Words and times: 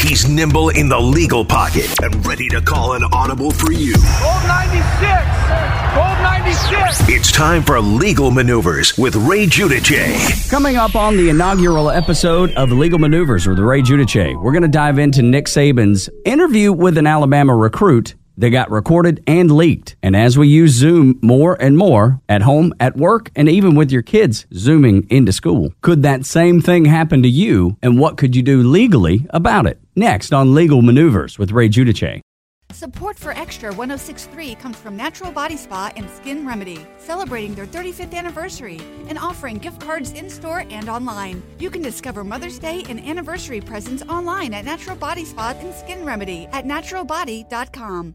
He's 0.00 0.26
nimble 0.26 0.70
in 0.70 0.88
the 0.88 0.98
legal 0.98 1.44
pocket 1.44 1.94
and 2.02 2.26
ready 2.26 2.48
to 2.48 2.62
call 2.62 2.94
an 2.94 3.02
audible 3.12 3.50
for 3.50 3.70
you. 3.70 3.92
Gold 3.92 4.42
96! 4.46 5.04
Gold 5.94 6.18
96! 6.22 7.08
It's 7.10 7.30
time 7.30 7.62
for 7.62 7.78
Legal 7.80 8.30
Maneuvers 8.30 8.96
with 8.96 9.14
Ray 9.14 9.44
Giudice. 9.46 10.50
Coming 10.50 10.76
up 10.76 10.96
on 10.96 11.18
the 11.18 11.28
inaugural 11.28 11.90
episode 11.90 12.50
of 12.52 12.72
Legal 12.72 12.98
Maneuvers 12.98 13.46
with 13.46 13.58
Ray 13.58 13.82
Giudice, 13.82 14.42
we're 14.42 14.52
going 14.52 14.62
to 14.62 14.68
dive 14.68 14.98
into 14.98 15.20
Nick 15.20 15.44
Saban's 15.44 16.08
interview 16.24 16.72
with 16.72 16.96
an 16.96 17.06
Alabama 17.06 17.54
recruit 17.54 18.14
that 18.40 18.50
got 18.50 18.70
recorded 18.70 19.22
and 19.26 19.50
leaked. 19.50 19.96
And 20.02 20.16
as 20.16 20.36
we 20.36 20.48
use 20.48 20.72
Zoom 20.72 21.18
more 21.22 21.54
and 21.60 21.76
more 21.78 22.20
at 22.28 22.42
home, 22.42 22.74
at 22.80 22.96
work, 22.96 23.30
and 23.36 23.48
even 23.48 23.74
with 23.74 23.92
your 23.92 24.02
kids 24.02 24.46
zooming 24.52 25.06
into 25.10 25.32
school, 25.32 25.72
could 25.80 26.02
that 26.02 26.26
same 26.26 26.60
thing 26.60 26.84
happen 26.86 27.22
to 27.22 27.28
you? 27.28 27.76
And 27.82 27.98
what 27.98 28.16
could 28.16 28.34
you 28.34 28.42
do 28.42 28.62
legally 28.62 29.26
about 29.30 29.66
it? 29.66 29.80
Next 29.94 30.32
on 30.32 30.54
Legal 30.54 30.82
Maneuvers 30.82 31.38
with 31.38 31.52
Ray 31.52 31.68
Giudice. 31.68 32.20
Support 32.72 33.18
for 33.18 33.32
Extra 33.32 33.70
1063 33.70 34.54
comes 34.54 34.76
from 34.76 34.96
Natural 34.96 35.32
Body 35.32 35.56
Spa 35.56 35.90
and 35.96 36.08
Skin 36.08 36.46
Remedy, 36.46 36.86
celebrating 36.98 37.54
their 37.54 37.66
35th 37.66 38.14
anniversary 38.14 38.80
and 39.08 39.18
offering 39.18 39.58
gift 39.58 39.80
cards 39.80 40.12
in 40.12 40.30
store 40.30 40.64
and 40.70 40.88
online. 40.88 41.42
You 41.58 41.68
can 41.68 41.82
discover 41.82 42.22
Mother's 42.22 42.58
Day 42.58 42.84
and 42.88 43.00
anniversary 43.00 43.60
presents 43.60 44.04
online 44.04 44.54
at 44.54 44.64
Natural 44.64 44.96
Body 44.96 45.24
Spa 45.24 45.54
and 45.58 45.74
Skin 45.74 46.04
Remedy 46.04 46.46
at 46.52 46.64
naturalbody.com. 46.64 48.14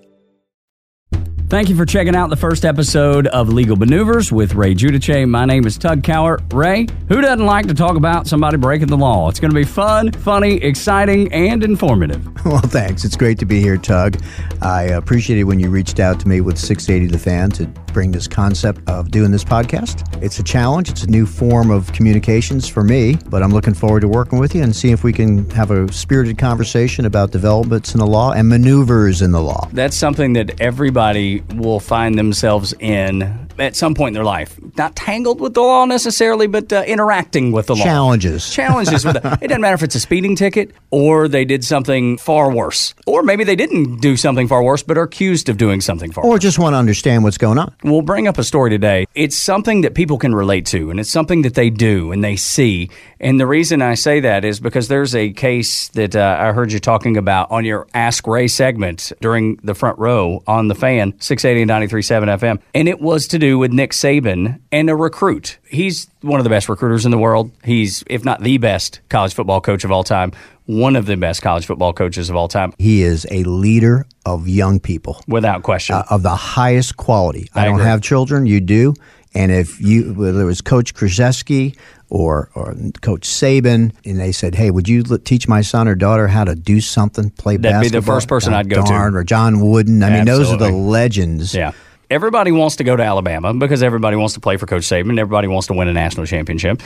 Thank 1.51 1.67
you 1.67 1.75
for 1.75 1.85
checking 1.85 2.15
out 2.15 2.29
the 2.29 2.37
first 2.37 2.63
episode 2.63 3.27
of 3.27 3.49
Legal 3.49 3.75
Maneuvers 3.75 4.31
with 4.31 4.55
Ray 4.55 4.73
Giudice. 4.73 5.27
My 5.27 5.43
name 5.43 5.67
is 5.67 5.77
Tug 5.77 6.01
Cowart. 6.01 6.53
Ray, 6.53 6.87
who 7.09 7.19
doesn't 7.19 7.45
like 7.45 7.67
to 7.67 7.73
talk 7.73 7.97
about 7.97 8.25
somebody 8.25 8.55
breaking 8.55 8.87
the 8.87 8.95
law? 8.95 9.27
It's 9.27 9.41
going 9.41 9.51
to 9.51 9.55
be 9.55 9.65
fun, 9.65 10.13
funny, 10.13 10.63
exciting, 10.63 11.29
and 11.33 11.61
informative. 11.61 12.25
Well, 12.43 12.59
thanks. 12.59 13.05
It's 13.05 13.15
great 13.15 13.37
to 13.39 13.45
be 13.45 13.61
here, 13.61 13.77
Tug. 13.77 14.17
I 14.63 14.83
appreciated 14.83 15.43
when 15.43 15.59
you 15.59 15.69
reached 15.69 15.99
out 15.99 16.19
to 16.21 16.27
me 16.27 16.41
with 16.41 16.57
680 16.57 17.11
The 17.11 17.19
Fan 17.19 17.51
to 17.51 17.67
bring 17.93 18.11
this 18.11 18.27
concept 18.27 18.81
of 18.89 19.11
doing 19.11 19.29
this 19.29 19.43
podcast. 19.43 20.23
It's 20.23 20.39
a 20.39 20.43
challenge, 20.43 20.89
it's 20.89 21.03
a 21.03 21.07
new 21.07 21.27
form 21.27 21.69
of 21.69 21.91
communications 21.93 22.67
for 22.67 22.83
me, 22.83 23.17
but 23.27 23.43
I'm 23.43 23.51
looking 23.51 23.75
forward 23.75 23.99
to 24.01 24.07
working 24.07 24.39
with 24.39 24.55
you 24.55 24.63
and 24.63 24.75
seeing 24.75 24.93
if 24.93 25.03
we 25.03 25.13
can 25.13 25.49
have 25.51 25.69
a 25.69 25.91
spirited 25.93 26.39
conversation 26.39 27.05
about 27.05 27.31
developments 27.31 27.93
in 27.93 27.99
the 27.99 28.07
law 28.07 28.31
and 28.31 28.49
maneuvers 28.49 29.21
in 29.21 29.31
the 29.31 29.41
law. 29.41 29.69
That's 29.71 29.95
something 29.95 30.33
that 30.33 30.59
everybody 30.59 31.40
will 31.55 31.79
find 31.79 32.17
themselves 32.17 32.73
in 32.79 33.47
at 33.61 33.75
some 33.75 33.93
point 33.93 34.09
in 34.09 34.13
their 34.15 34.23
life. 34.23 34.59
Not 34.77 34.95
tangled 34.95 35.39
with 35.39 35.53
the 35.53 35.61
law 35.61 35.85
necessarily, 35.85 36.47
but 36.47 36.71
uh, 36.73 36.83
interacting 36.87 37.51
with 37.51 37.67
the 37.67 37.75
law. 37.75 37.83
Challenges. 37.83 38.49
Challenges 38.53 39.05
with 39.05 39.17
it. 39.17 39.25
It 39.41 39.47
doesn't 39.47 39.61
matter 39.61 39.75
if 39.75 39.83
it's 39.83 39.95
a 39.95 39.99
speeding 39.99 40.35
ticket 40.35 40.71
or 40.89 41.27
they 41.27 41.45
did 41.45 41.63
something 41.63 42.17
far 42.17 42.51
worse. 42.51 42.93
Or 43.05 43.23
maybe 43.23 43.43
they 43.43 43.55
didn't 43.55 44.01
do 44.01 44.17
something 44.17 44.47
far 44.47 44.63
worse, 44.63 44.83
but 44.83 44.97
are 44.97 45.03
accused 45.03 45.49
of 45.49 45.57
doing 45.57 45.81
something 45.81 46.11
far 46.11 46.23
Or 46.25 46.31
worse. 46.31 46.41
just 46.41 46.59
want 46.59 46.73
to 46.73 46.77
understand 46.77 47.23
what's 47.23 47.37
going 47.37 47.57
on. 47.57 47.73
We'll 47.83 48.01
bring 48.01 48.27
up 48.27 48.37
a 48.37 48.43
story 48.43 48.69
today. 48.69 49.05
It's 49.15 49.35
something 49.37 49.81
that 49.81 49.93
people 49.95 50.17
can 50.17 50.33
relate 50.35 50.65
to, 50.67 50.89
and 50.89 50.99
it's 50.99 51.09
something 51.11 51.43
that 51.43 51.53
they 51.53 51.69
do 51.69 52.11
and 52.11 52.23
they 52.23 52.35
see. 52.35 52.89
And 53.19 53.39
the 53.39 53.47
reason 53.47 53.81
I 53.81 53.93
say 53.95 54.19
that 54.21 54.43
is 54.43 54.59
because 54.59 54.87
there's 54.87 55.13
a 55.15 55.31
case 55.31 55.89
that 55.89 56.15
uh, 56.15 56.37
I 56.39 56.51
heard 56.53 56.71
you 56.71 56.79
talking 56.79 57.17
about 57.17 57.51
on 57.51 57.65
your 57.65 57.87
Ask 57.93 58.25
Ray 58.27 58.47
segment 58.47 59.11
during 59.21 59.57
the 59.63 59.75
front 59.75 59.99
row 59.99 60.43
on 60.47 60.67
the 60.67 60.75
fan, 60.75 61.13
680 61.19 61.61
and 61.71 61.71
93.7 61.91 62.39
FM. 62.39 62.61
And 62.73 62.87
it 62.87 62.99
was 62.99 63.27
to 63.29 63.39
do 63.39 63.50
with 63.57 63.71
Nick 63.71 63.91
Saban 63.91 64.59
and 64.71 64.89
a 64.89 64.95
recruit. 64.95 65.57
He's 65.67 66.07
one 66.21 66.39
of 66.39 66.43
the 66.43 66.49
best 66.49 66.69
recruiters 66.69 67.05
in 67.05 67.11
the 67.11 67.17
world. 67.17 67.51
He's, 67.63 68.03
if 68.07 68.23
not 68.25 68.41
the 68.41 68.57
best 68.57 68.99
college 69.09 69.33
football 69.33 69.61
coach 69.61 69.83
of 69.83 69.91
all 69.91 70.03
time, 70.03 70.31
one 70.65 70.95
of 70.95 71.05
the 71.05 71.17
best 71.17 71.41
college 71.41 71.65
football 71.65 71.93
coaches 71.93 72.29
of 72.29 72.35
all 72.35 72.47
time, 72.47 72.73
He 72.77 73.01
is 73.03 73.25
a 73.31 73.43
leader 73.43 74.05
of 74.25 74.47
young 74.47 74.79
people. 74.79 75.21
without 75.27 75.63
question. 75.63 75.95
uh, 75.95 76.03
of 76.09 76.23
the 76.23 76.35
highest 76.35 76.97
quality. 76.97 77.49
I, 77.55 77.61
I 77.61 77.65
don't 77.65 77.75
agree. 77.75 77.85
have 77.85 78.01
children, 78.01 78.45
you 78.45 78.61
do. 78.61 78.93
And 79.33 79.51
if 79.51 79.79
you, 79.79 80.13
whether 80.13 80.41
it 80.41 80.45
was 80.45 80.61
Coach 80.61 80.93
Krzyzewski 80.93 81.77
or, 82.09 82.49
or 82.53 82.75
Coach 83.01 83.21
Saban, 83.21 83.93
and 84.05 84.19
they 84.19 84.33
said, 84.33 84.55
"Hey, 84.55 84.69
would 84.71 84.89
you 84.89 85.03
l- 85.09 85.17
teach 85.19 85.47
my 85.47 85.61
son 85.61 85.87
or 85.87 85.95
daughter 85.95 86.27
how 86.27 86.43
to 86.43 86.53
do 86.53 86.81
something, 86.81 87.29
play 87.29 87.55
basketball? 87.55 87.79
That'd 87.79 87.91
be 87.93 87.97
the 87.99 88.05
first 88.05 88.27
person 88.27 88.53
I'd 88.53 88.69
go 88.69 88.83
to. 88.83 88.93
Or 88.93 89.23
John 89.23 89.61
Wooden. 89.61 90.03
I 90.03 90.09
mean, 90.09 90.25
those 90.25 90.49
are 90.51 90.57
the 90.57 90.69
legends. 90.71 91.55
Yeah. 91.55 91.71
Everybody 92.11 92.51
wants 92.51 92.75
to 92.75 92.83
go 92.83 92.97
to 92.97 93.01
Alabama 93.01 93.53
because 93.53 93.81
everybody 93.81 94.17
wants 94.17 94.33
to 94.33 94.41
play 94.41 94.57
for 94.57 94.65
Coach 94.65 94.83
Saban. 94.83 95.17
Everybody 95.17 95.47
wants 95.47 95.67
to 95.67 95.73
win 95.73 95.87
a 95.87 95.93
national 95.93 96.25
championship. 96.25 96.81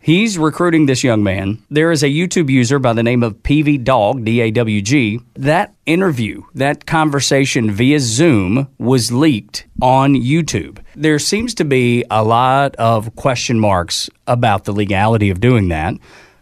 He's 0.00 0.38
recruiting 0.38 0.86
this 0.86 1.04
young 1.04 1.22
man. 1.22 1.62
There 1.68 1.92
is 1.92 2.02
a 2.02 2.06
YouTube 2.06 2.48
user 2.48 2.78
by 2.78 2.94
the 2.94 3.02
name 3.02 3.22
of 3.22 3.34
PV 3.42 3.84
Dog, 3.84 4.24
D 4.24 4.40
A 4.40 4.50
W 4.50 4.80
G. 4.80 5.20
That 5.34 5.74
interview, 5.84 6.44
that 6.54 6.86
conversation 6.86 7.70
via 7.70 8.00
Zoom 8.00 8.66
was 8.78 9.12
leaked 9.12 9.66
on 9.82 10.14
YouTube. 10.14 10.78
There 10.96 11.18
seems 11.18 11.52
to 11.56 11.66
be 11.66 12.06
a 12.10 12.24
lot 12.24 12.74
of 12.76 13.14
question 13.14 13.60
marks 13.60 14.08
about 14.26 14.64
the 14.64 14.72
legality 14.72 15.28
of 15.28 15.38
doing 15.38 15.68
that. 15.68 15.96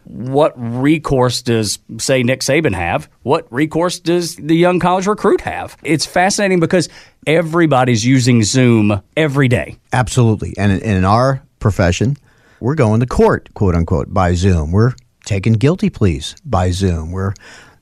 What 0.04 0.52
recourse 0.56 1.42
does, 1.42 1.78
say, 1.98 2.22
Nick 2.22 2.40
Saban 2.40 2.74
have? 2.74 3.08
What 3.22 3.46
recourse 3.52 3.98
does 4.00 4.36
the 4.36 4.56
young 4.56 4.80
college 4.80 5.06
recruit 5.06 5.40
have? 5.42 5.76
It's 5.82 6.06
fascinating 6.06 6.60
because 6.60 6.88
everybody's 7.26 8.04
using 8.04 8.42
Zoom 8.42 9.02
every 9.16 9.48
day. 9.48 9.78
Absolutely. 9.92 10.54
And 10.58 10.80
in, 10.82 11.04
our 11.04 11.42
profession, 11.58 12.16
we're 12.60 12.74
going 12.74 13.00
to 13.00 13.06
court, 13.06 13.52
quote 13.54 13.74
unquote, 13.74 14.12
by 14.12 14.34
Zoom. 14.34 14.72
We're 14.72 14.94
taking 15.24 15.52
guilty 15.54 15.90
pleas 15.90 16.34
by 16.44 16.70
Zoom. 16.70 17.12
We're 17.12 17.34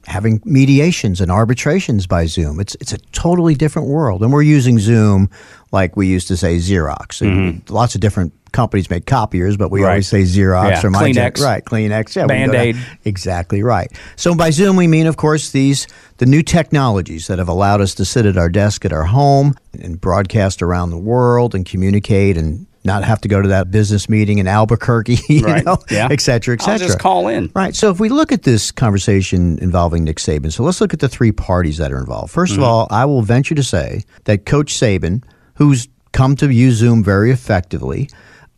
having 0.09 0.41
mediations 0.45 1.21
and 1.21 1.31
arbitrations 1.31 2.07
by 2.07 2.27
Zoom. 2.27 2.59
It's 2.61 2.75
it's 2.81 2.93
a 2.93 2.99
totally 3.13 3.55
different 3.55 3.89
world, 3.89 4.23
and 4.23 4.33
we're 4.33 4.43
using 4.43 4.79
Zoom 4.79 5.29
like 5.71 5.97
we 5.97 6.07
used 6.09 6.29
to 6.29 6.37
say 6.37 6.57
Xerox. 6.57 7.21
And 7.21 7.63
Lots 7.71 7.95
of 7.95 8.01
different 8.01 8.33
companies 8.53 8.89
make 8.89 9.05
copiers, 9.05 9.57
but 9.59 9.71
we 9.71 9.81
Mm-hmm. 9.81 9.85
Right. 9.85 9.91
always 9.91 10.09
say 10.09 10.23
Xerox 10.23 10.71
Yeah, 10.71 10.87
or 10.87 10.91
Kleenex. 10.91 11.41
right 11.43 11.63
Kleenex, 11.65 12.17
yeah, 12.17 12.23
we 12.23 12.29
Band-Aid. 12.29 12.77
Exactly 13.05 13.63
right. 13.63 13.93
So 14.17 14.35
by 14.35 14.49
Zoom, 14.51 14.77
we 14.77 14.87
mean, 14.87 15.07
of 15.07 15.17
course, 15.19 15.51
these 15.51 15.87
the 16.17 16.27
new 16.27 16.43
technologies 16.43 17.27
that 17.27 17.39
have 17.39 17.49
allowed 17.49 17.81
us 17.83 17.95
to 17.97 18.05
sit 18.07 18.25
at 18.27 18.37
our 18.39 18.49
desk 18.49 18.85
at 18.87 18.93
our 18.93 19.05
home 19.05 19.55
and 19.79 20.01
broadcast 20.01 20.63
around 20.63 20.91
the 20.91 20.99
world 20.99 21.55
and 21.55 21.67
communicate 21.67 22.37
and 22.39 22.67
not 22.89 23.05
have 23.05 23.21
to 23.21 23.29
go 23.29 23.41
to 23.41 23.49
that 23.49 23.71
business 23.71 24.09
meeting 24.09 24.39
in 24.39 24.49
Albuquerque, 24.49 25.19
you 25.29 25.43
Right. 25.45 25.65
know, 25.65 25.79
Yeah. 25.91 26.09
et 26.11 26.21
cetera, 26.21 26.57
et 26.59 26.67
I'll 26.67 26.79
just 26.79 26.99
call 26.99 27.29
in. 27.29 27.53
Right. 27.55 27.77
So 27.77 27.91
if 27.91 28.01
we 28.01 28.09
look 28.09 28.33
at 28.33 28.43
this 28.43 28.73
conversation 28.73 29.59
involving 29.61 30.03
Nick 30.05 30.17
Saban, 30.17 30.53
so 30.53 30.65
let's 30.65 30.81
look 30.81 30.93
at 30.93 31.01
the 31.01 31.09
three 31.09 31.31
parties 31.33 31.77
that 31.79 31.93
are 31.93 31.99
involved. 32.01 32.35
1st 32.35 32.53
Mm-hmm. 32.53 32.63
of 32.63 32.69
all, 32.69 32.89
I 32.91 33.05
will 33.05 33.23
venture 33.23 33.55
to 33.55 33.63
say 33.63 34.03
that 34.25 34.45
Coach 34.47 34.75
Saban, 34.75 35.23
who's 35.55 35.87
come 36.13 36.35
to 36.37 36.51
use 36.53 36.75
Zoom 36.77 37.05
very 37.05 37.31
effectively, 37.31 38.09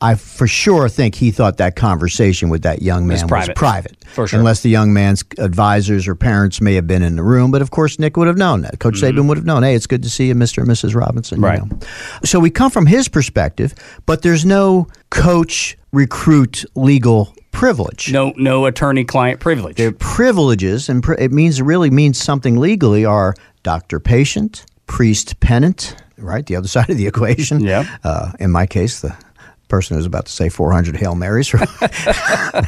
I 0.03 0.15
for 0.15 0.47
sure 0.47 0.89
think 0.89 1.15
he 1.15 1.31
thought 1.31 1.59
that 1.59 1.77
conversation 1.77 2.49
with 2.49 2.63
that 2.63 2.81
young 2.81 3.07
man 3.07 3.17
was 3.17 3.25
private. 3.25 3.55
private. 3.57 3.97
For 4.15 4.27
sure. 4.27 4.39
Unless 4.39 4.63
the 4.63 4.71
young 4.71 4.93
man's 4.95 5.23
advisors 5.39 6.09
or 6.09 6.15
parents 6.15 6.61
may 6.61 6.75
have 6.75 6.87
been 6.87 7.03
in 7.03 7.17
the 7.17 7.23
room. 7.23 7.51
But 7.51 7.61
of 7.61 7.71
course, 7.71 7.99
Nick 7.99 8.17
would 8.17 8.27
have 8.27 8.39
known 8.39 8.63
that. 8.63 8.79
Coach 8.81 8.95
Saban 8.95 9.29
would 9.29 9.37
have 9.37 9.45
known, 9.45 9.63
hey, 9.63 9.75
it's 9.75 9.87
good 9.87 10.03
to 10.05 10.11
see 10.11 10.29
you, 10.29 10.35
Mr. 10.35 10.59
and 10.59 10.69
Mrs. 10.69 10.95
Robinson. 10.95 11.41
you 11.41 11.47
Mm-hmm. 11.47 11.69
Right. 11.71 11.71
know. 11.81 11.87
So 12.25 12.41
we 12.41 12.49
come 12.51 12.71
from 12.71 12.87
his 12.87 13.09
perspective, 13.09 13.75
but 14.07 14.23
there's 14.23 14.47
no 14.47 14.87
coach 15.11 15.77
recruit 15.93 16.65
legal 16.75 17.35
privilege. 17.53 18.11
No, 18.13 18.33
no 18.37 18.65
attorney-client 18.67 19.39
privilege. 19.41 19.77
Their 19.77 19.93
privileges, 19.93 20.89
and 20.89 21.03
pri- 21.03 21.17
it 21.19 21.31
means 21.33 21.61
it 21.61 21.65
really 21.65 21.91
means 21.91 22.17
something 22.19 22.57
legally, 22.57 23.05
are 23.05 23.35
doctor 23.65 24.01
patient, 24.01 24.65
priest 24.87 25.41
penitent, 25.41 26.01
right? 26.17 26.47
The 26.47 26.57
other 26.57 26.69
side 26.77 26.89
of 26.91 26.97
the 26.97 27.07
equation. 27.07 27.61
Yeah. 27.61 27.85
Uh, 28.03 28.33
in 28.41 28.51
my 28.51 28.67
case, 28.67 29.01
the 29.01 29.15
person 29.71 29.97
who's 29.97 30.05
about 30.05 30.27
to 30.27 30.33
say 30.33 30.51
400 30.51 30.97
Hail 30.97 31.15
Marys. 31.15 31.49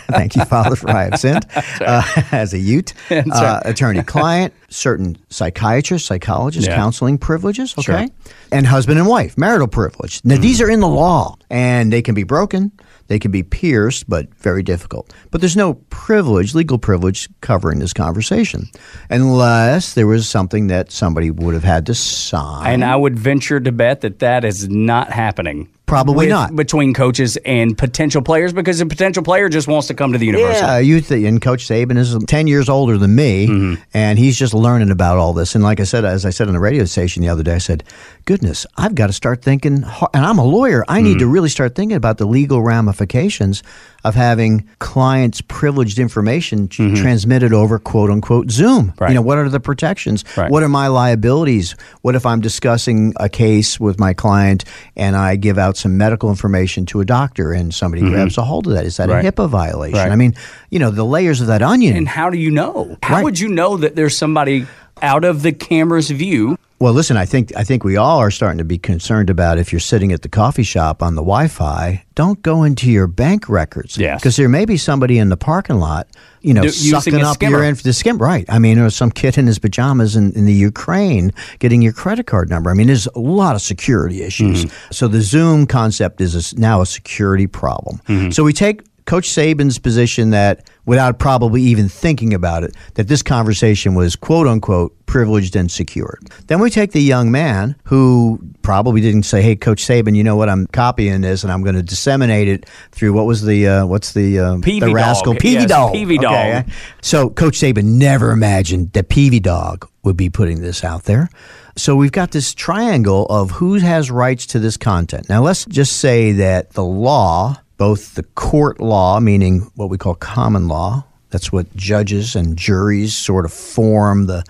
Thank 0.09 0.37
you, 0.37 0.45
Father, 0.47 0.77
for 0.77 0.89
I 0.91 1.05
have 1.05 1.21
sinned. 1.21 1.47
Uh, 1.81 2.03
as 2.33 2.55
a 2.55 2.59
Ute, 2.59 2.95
uh, 3.11 3.61
attorney 3.65 4.03
client, 4.03 4.55
certain 4.71 5.19
psychiatrists, 5.29 6.09
psychologists, 6.09 6.69
Yeah. 6.69 6.77
counseling 6.77 7.19
privileges, 7.19 7.75
okay? 7.75 7.83
Sure. 7.83 7.99
Mm. 7.99 8.11
And 8.53 8.67
husband 8.67 8.99
and 8.99 9.09
wife, 9.09 9.37
marital 9.37 9.69
privilege. 9.69 10.21
Now, 10.25 10.39
these 10.39 10.61
are 10.61 10.71
in 10.71 10.81
the 10.81 10.89
law 10.89 11.37
and 11.51 11.93
they 11.93 12.01
can 12.03 12.15
be 12.15 12.23
broken, 12.25 12.73
they 13.09 13.19
can 13.19 13.31
be 13.31 13.43
pierced, 13.43 14.09
but 14.09 14.33
very 14.37 14.63
difficult. 14.63 15.13
But 15.31 15.41
there's 15.41 15.57
no 15.57 15.75
privilege, 15.91 16.55
legal 16.55 16.79
privilege, 16.79 17.29
covering 17.41 17.79
this 17.79 17.93
conversation 17.93 18.69
unless 19.11 19.95
there 19.95 20.07
was 20.07 20.29
something 20.29 20.69
that 20.69 20.91
somebody 20.91 21.31
would 21.31 21.55
have 21.55 21.65
had 21.65 21.87
to 21.87 21.95
sign. 21.95 22.73
And 22.73 22.85
I 22.85 22.97
would 22.97 23.19
venture 23.19 23.61
to 23.61 23.73
bet 23.73 24.01
that 24.03 24.21
that 24.21 24.45
is 24.45 24.69
not 24.69 25.11
happening. 25.11 25.69
Probably 25.93 26.27
with- 26.27 26.31
not. 26.31 26.57
between 26.57 26.95
coaches 26.95 27.37
and 27.45 27.77
potential 27.77 28.23
players 28.23 28.53
because 28.53 28.81
a 28.81 28.87
potential 28.87 29.23
player 29.23 29.49
just 29.49 29.69
wants 29.69 29.89
to 29.89 29.95
come 29.95 30.13
to 30.13 30.19
the 30.19 30.27
university. 30.27 30.65
Yeah, 30.67 30.79
you 30.79 31.01
th- 31.01 31.25
and 31.27 31.41
Coach 31.41 31.67
Saban 31.67 31.99
is 31.99 32.17
ten 32.27 32.47
years 32.47 32.69
older 32.69 32.97
than 32.99 33.15
me, 33.15 33.47
Mm-hmm. 33.47 33.83
and 33.95 34.19
he's 34.19 34.39
just 34.39 34.55
learning 34.55 34.91
about 34.91 35.19
all 35.19 35.33
this. 35.33 35.55
And 35.55 35.63
like 35.63 35.81
I 35.81 35.85
said, 35.85 36.05
as 36.05 36.25
I 36.25 36.31
said 36.31 36.49
on 36.49 36.55
the 36.55 36.61
radio 36.61 36.85
station 36.87 37.23
the 37.23 37.29
other 37.29 37.43
day, 37.43 37.55
I 37.55 37.59
said, 37.59 37.85
"Goodness, 38.25 38.67
I've 38.77 38.95
got 38.95 39.09
to 39.09 39.13
start 39.13 39.43
thinking." 39.43 39.85
And 40.15 40.25
I'm 40.25 40.39
a 40.39 40.45
lawyer. 40.45 40.85
I 40.89 41.01
need 41.03 41.19
to 41.19 41.25
Mm-hmm. 41.25 41.33
really 41.33 41.49
start 41.51 41.75
thinking 41.75 41.97
about 41.97 42.19
the 42.19 42.27
legal 42.27 42.63
ramifications 42.63 43.63
of 44.05 44.15
having 44.15 44.69
clients' 44.79 45.41
privileged 45.43 45.99
information 45.99 46.69
t- 46.69 46.95
transmitted 46.95 47.53
over 47.53 47.79
"quote 47.79 48.11
unquote" 48.11 48.51
Zoom. 48.51 48.89
Mm-hmm. 48.89 49.05
Right. 49.05 49.11
You 49.11 49.15
know, 49.15 49.23
what 49.23 49.39
are 49.39 49.49
the 49.49 49.61
protections? 49.61 50.25
Right. 50.37 50.51
What 50.51 50.63
are 50.63 50.69
my 50.69 50.89
liabilities? 50.89 51.77
What 52.03 52.15
if 52.15 52.27
I'm 52.27 52.41
discussing 52.41 53.13
a 53.19 53.29
case 53.29 53.79
with 53.79 53.99
my 54.01 54.13
client 54.15 54.65
and 54.97 55.17
I 55.17 55.37
give 55.37 55.59
out 55.59 55.77
some 55.77 55.97
medical 55.97 56.31
information 56.31 56.87
to 56.87 57.01
a 57.01 57.05
doctor 57.05 57.53
and 57.53 57.73
somebody 57.73 58.03
grabs 58.03 58.37
a 58.39 58.43
hold 58.43 58.67
of 58.67 58.73
that? 58.73 58.85
Is 58.85 58.97
that 58.97 59.09
Mm-hmm. 59.09 59.13
Right. 59.13 59.25
a 59.27 59.33
HIPAA 59.33 59.49
violation? 59.49 60.13
I 60.13 60.17
mean, 60.17 60.35
you 60.71 60.79
know, 60.79 60.91
the 60.91 61.05
layers 61.05 61.41
of 61.41 61.47
that 61.49 61.63
onion. 61.63 61.97
And 61.97 62.09
how 62.09 62.31
do 62.31 62.39
you 62.39 62.51
know? 62.51 62.97
How 63.03 63.23
would 63.23 63.39
you 63.39 63.49
know 63.49 63.77
that 63.77 63.95
there's 63.97 64.17
somebody 64.17 64.67
out 65.01 65.25
of 65.25 65.43
the 65.43 65.53
camera's 65.53 66.11
view? 66.11 66.57
Well, 66.83 66.93
listen, 66.93 67.17
I 67.17 67.27
think 67.27 67.53
I 67.57 67.63
think 67.63 67.85
we 67.85 67.97
all 67.97 68.19
are 68.19 68.33
starting 68.33 68.59
to 68.59 68.65
be 68.65 68.77
concerned 68.77 69.31
about 69.31 69.57
if 69.57 69.73
you're 69.73 69.79
sitting 69.79 70.11
at 70.11 70.23
the 70.23 70.29
coffee 70.29 70.65
shop 70.65 71.01
on 71.01 71.15
the 71.15 71.23
Wi-Fi, 71.23 72.05
don't 72.17 72.43
go 72.43 72.65
into 72.65 72.91
your 72.91 73.07
bank 73.07 73.49
records. 73.49 73.97
Yes. 73.97 74.21
Because 74.21 74.35
there 74.35 74.49
may 74.49 74.65
be 74.65 74.77
somebody 74.77 75.19
in 75.19 75.29
the 75.29 75.37
parking 75.37 75.77
lot, 75.77 76.09
you 76.41 76.53
know, 76.53 76.63
Do- 76.63 76.71
sucking 76.71 77.23
up 77.23 77.41
your 77.41 77.63
inf- 77.63 77.85
the 77.85 77.93
skim. 77.93 78.19
Right. 78.19 78.45
I 78.49 78.59
mean, 78.59 78.81
or 78.81 78.91
some 78.91 79.13
kid 79.13 79.39
in 79.39 79.47
his 79.47 79.61
pajamas 79.61 80.17
in, 80.17 80.33
in 80.33 80.45
the 80.45 80.53
Ukraine 80.53 81.31
getting 81.61 81.83
your 81.83 81.93
credit 81.93 82.27
card 82.27 82.51
number. 82.51 82.69
I 82.69 82.75
mean, 82.75 82.89
there's 82.89 83.07
a 83.07 83.21
lot 83.21 83.55
of 83.55 83.63
security 83.63 84.25
issues. 84.25 84.65
Mm-hmm. 84.65 84.91
So 84.91 85.07
the 85.07 85.21
Zoom 85.23 85.69
concept 85.69 86.21
is 86.21 86.35
a 86.35 86.61
now 86.61 86.81
a 86.81 86.87
security 86.87 87.47
problem. 87.47 88.01
Mm-hmm. 88.09 88.31
So 88.31 88.43
we 88.43 88.53
take 88.53 88.83
Coach 89.05 89.29
Saban's 89.29 89.79
position 89.79 90.31
that, 90.31 90.69
without 90.85 91.19
probably 91.19 91.63
even 91.63 91.89
thinking 91.89 92.35
about 92.35 92.65
it, 92.65 92.75
that 92.95 93.09
this 93.09 93.23
conversation 93.23 93.95
was 93.95 94.17
quote 94.17 94.47
unquote 94.47 94.95
privileged 95.07 95.55
and 95.57 95.71
secured. 95.71 96.27
Then 96.47 96.61
we 96.61 96.71
take 96.71 96.93
the 96.93 97.03
young 97.03 97.31
man 97.31 97.77
who 97.85 98.41
probably 98.63 99.01
didn't 99.01 99.25
say, 99.25 99.43
"Hey, 99.43 99.57
Coach 99.57 99.85
Saban, 99.85 100.17
you 100.17 100.25
know 100.25 100.37
what? 100.37 100.49
I'm 100.49 100.67
copying 100.69 101.21
this 101.21 101.43
and 101.43 101.53
I'm 101.53 101.63
going 101.63 101.75
to 101.75 101.83
disseminate 101.83 102.49
it 102.49 102.67
through 102.93 103.13
what 103.13 103.27
was 103.27 103.43
the 103.45 103.67
uh, 103.69 103.87
what's 103.87 104.13
the 104.13 104.39
uh, 104.39 104.57
the 104.57 104.81
Dog. 104.81 104.95
rascal 104.95 105.35
Peavy 105.35 105.55
Yes, 105.63 105.69
Dog? 105.69 105.93
Peavy 105.93 106.19
Dog. 106.19 106.65
So 107.03 107.29
Coach 107.31 107.59
Saban 107.59 107.85
never 107.85 108.31
imagined 108.31 108.93
that 108.93 109.09
Peavy 109.09 109.41
Dog 109.41 109.89
would 110.03 110.17
be 110.17 110.31
putting 110.31 110.61
this 110.63 110.83
out 110.83 111.05
there. 111.05 111.29
So 111.77 111.97
we've 111.97 112.13
got 112.13 112.33
this 112.33 112.53
triangle 112.55 113.27
of 113.27 113.51
who 113.53 113.75
has 113.75 114.11
rights 114.11 114.47
to 114.49 114.59
this 114.59 114.77
content. 114.77 115.29
Now 115.29 115.43
let's 115.43 115.65
just 115.65 115.99
say 115.99 116.33
that 116.33 116.73
the 116.73 116.85
law, 116.85 117.57
both 117.83 118.15
the 118.15 118.23
court 118.23 118.79
law, 118.79 119.19
meaning 119.19 119.69
what 119.75 119.91
we 119.91 119.99
call 119.99 120.15
common 120.15 120.69
law, 120.69 121.05
that's 121.31 121.51
what 121.51 121.67
judges 121.75 122.37
and 122.37 122.57
juries 122.57 123.13
sort 123.13 123.45
of 123.45 123.53
form 123.53 124.27
the 124.27 124.45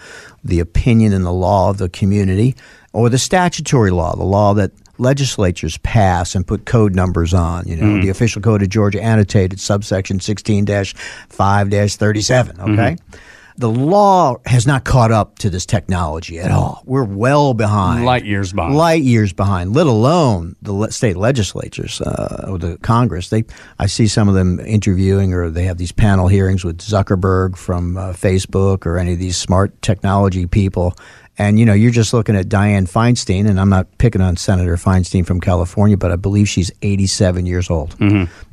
the 0.45 0.61
opinion 0.61 1.15
and 1.15 1.25
the 1.25 1.33
law 1.33 1.71
of 1.71 1.79
the 1.79 1.89
community, 1.89 2.55
or 2.93 3.09
the 3.09 3.17
statutory 3.17 3.91
law, 3.91 4.15
the 4.15 4.23
law 4.23 4.53
that 4.53 4.71
legislatures 4.99 5.79
pass 5.79 6.35
and 6.35 6.47
put 6.47 6.67
code 6.67 6.95
numbers 6.95 7.33
on. 7.33 7.67
You 7.67 7.77
know, 7.77 7.85
mm-hmm. 7.85 8.03
the 8.03 8.11
official 8.11 8.43
code 8.43 8.61
of 8.61 8.69
Georgia 8.69 9.03
annotated 9.03 9.59
subsection 9.59 10.21
16 10.21 10.67
5 10.67 11.71
37. 11.71 12.57
Mm-hmm. 12.57 12.71
Okay. 12.71 12.99
The 13.57 13.69
law 13.69 14.37
has 14.47 14.67
not 14.67 14.85
caught 14.85 15.13
up 15.13 15.39
to 15.41 15.51
this 15.51 15.67
technology 15.67 16.39
at 16.39 16.51
all. 16.51 16.83
We're 16.87 17.05
well 17.05 17.55
behind. 17.55 18.05
Light 18.05 18.25
years 18.25 18.53
behind. 18.53 18.77
Light 18.77 19.03
years 19.03 19.33
behind, 19.33 19.75
let 19.75 19.87
alone 19.87 20.57
the 20.63 20.73
le- 20.73 20.91
state 20.91 21.17
legislatures 21.17 22.01
uh, 22.01 22.47
or 22.49 22.59
the 22.59 22.79
Congress. 22.79 23.29
They, 23.29 23.45
I 23.79 23.87
see 23.87 24.07
some 24.07 24.29
of 24.29 24.35
them 24.35 24.59
interviewing 24.61 25.35
or 25.35 25.51
they 25.51 25.65
have 25.65 25.79
these 25.79 25.93
panel 25.93 26.29
hearings 26.29 26.65
with 26.65 26.79
Zuckerberg 26.79 27.57
from 27.57 27.97
uh, 27.97 28.13
Facebook 28.13 28.87
or 28.87 28.99
any 28.99 29.13
of 29.13 29.19
these 29.19 29.37
smart 29.37 29.81
technology 29.83 30.47
people. 30.47 30.95
And, 31.39 31.59
you 31.59 31.65
know, 31.65 31.73
you're 31.73 31.91
just 31.91 32.13
looking 32.13 32.37
at 32.37 32.47
Dianne 32.49 32.91
Feinstein, 32.91 33.49
and 33.49 33.59
I'm 33.59 33.71
not 33.71 33.87
picking 33.99 34.21
on 34.21 34.37
Senator 34.37 34.77
Feinstein 34.77 35.27
from 35.27 35.41
California, 35.41 35.97
but 35.97 36.13
I 36.13 36.17
believe 36.17 36.47
she's 36.49 36.71
87 36.83 37.47
years 37.47 37.71
old. 37.71 37.99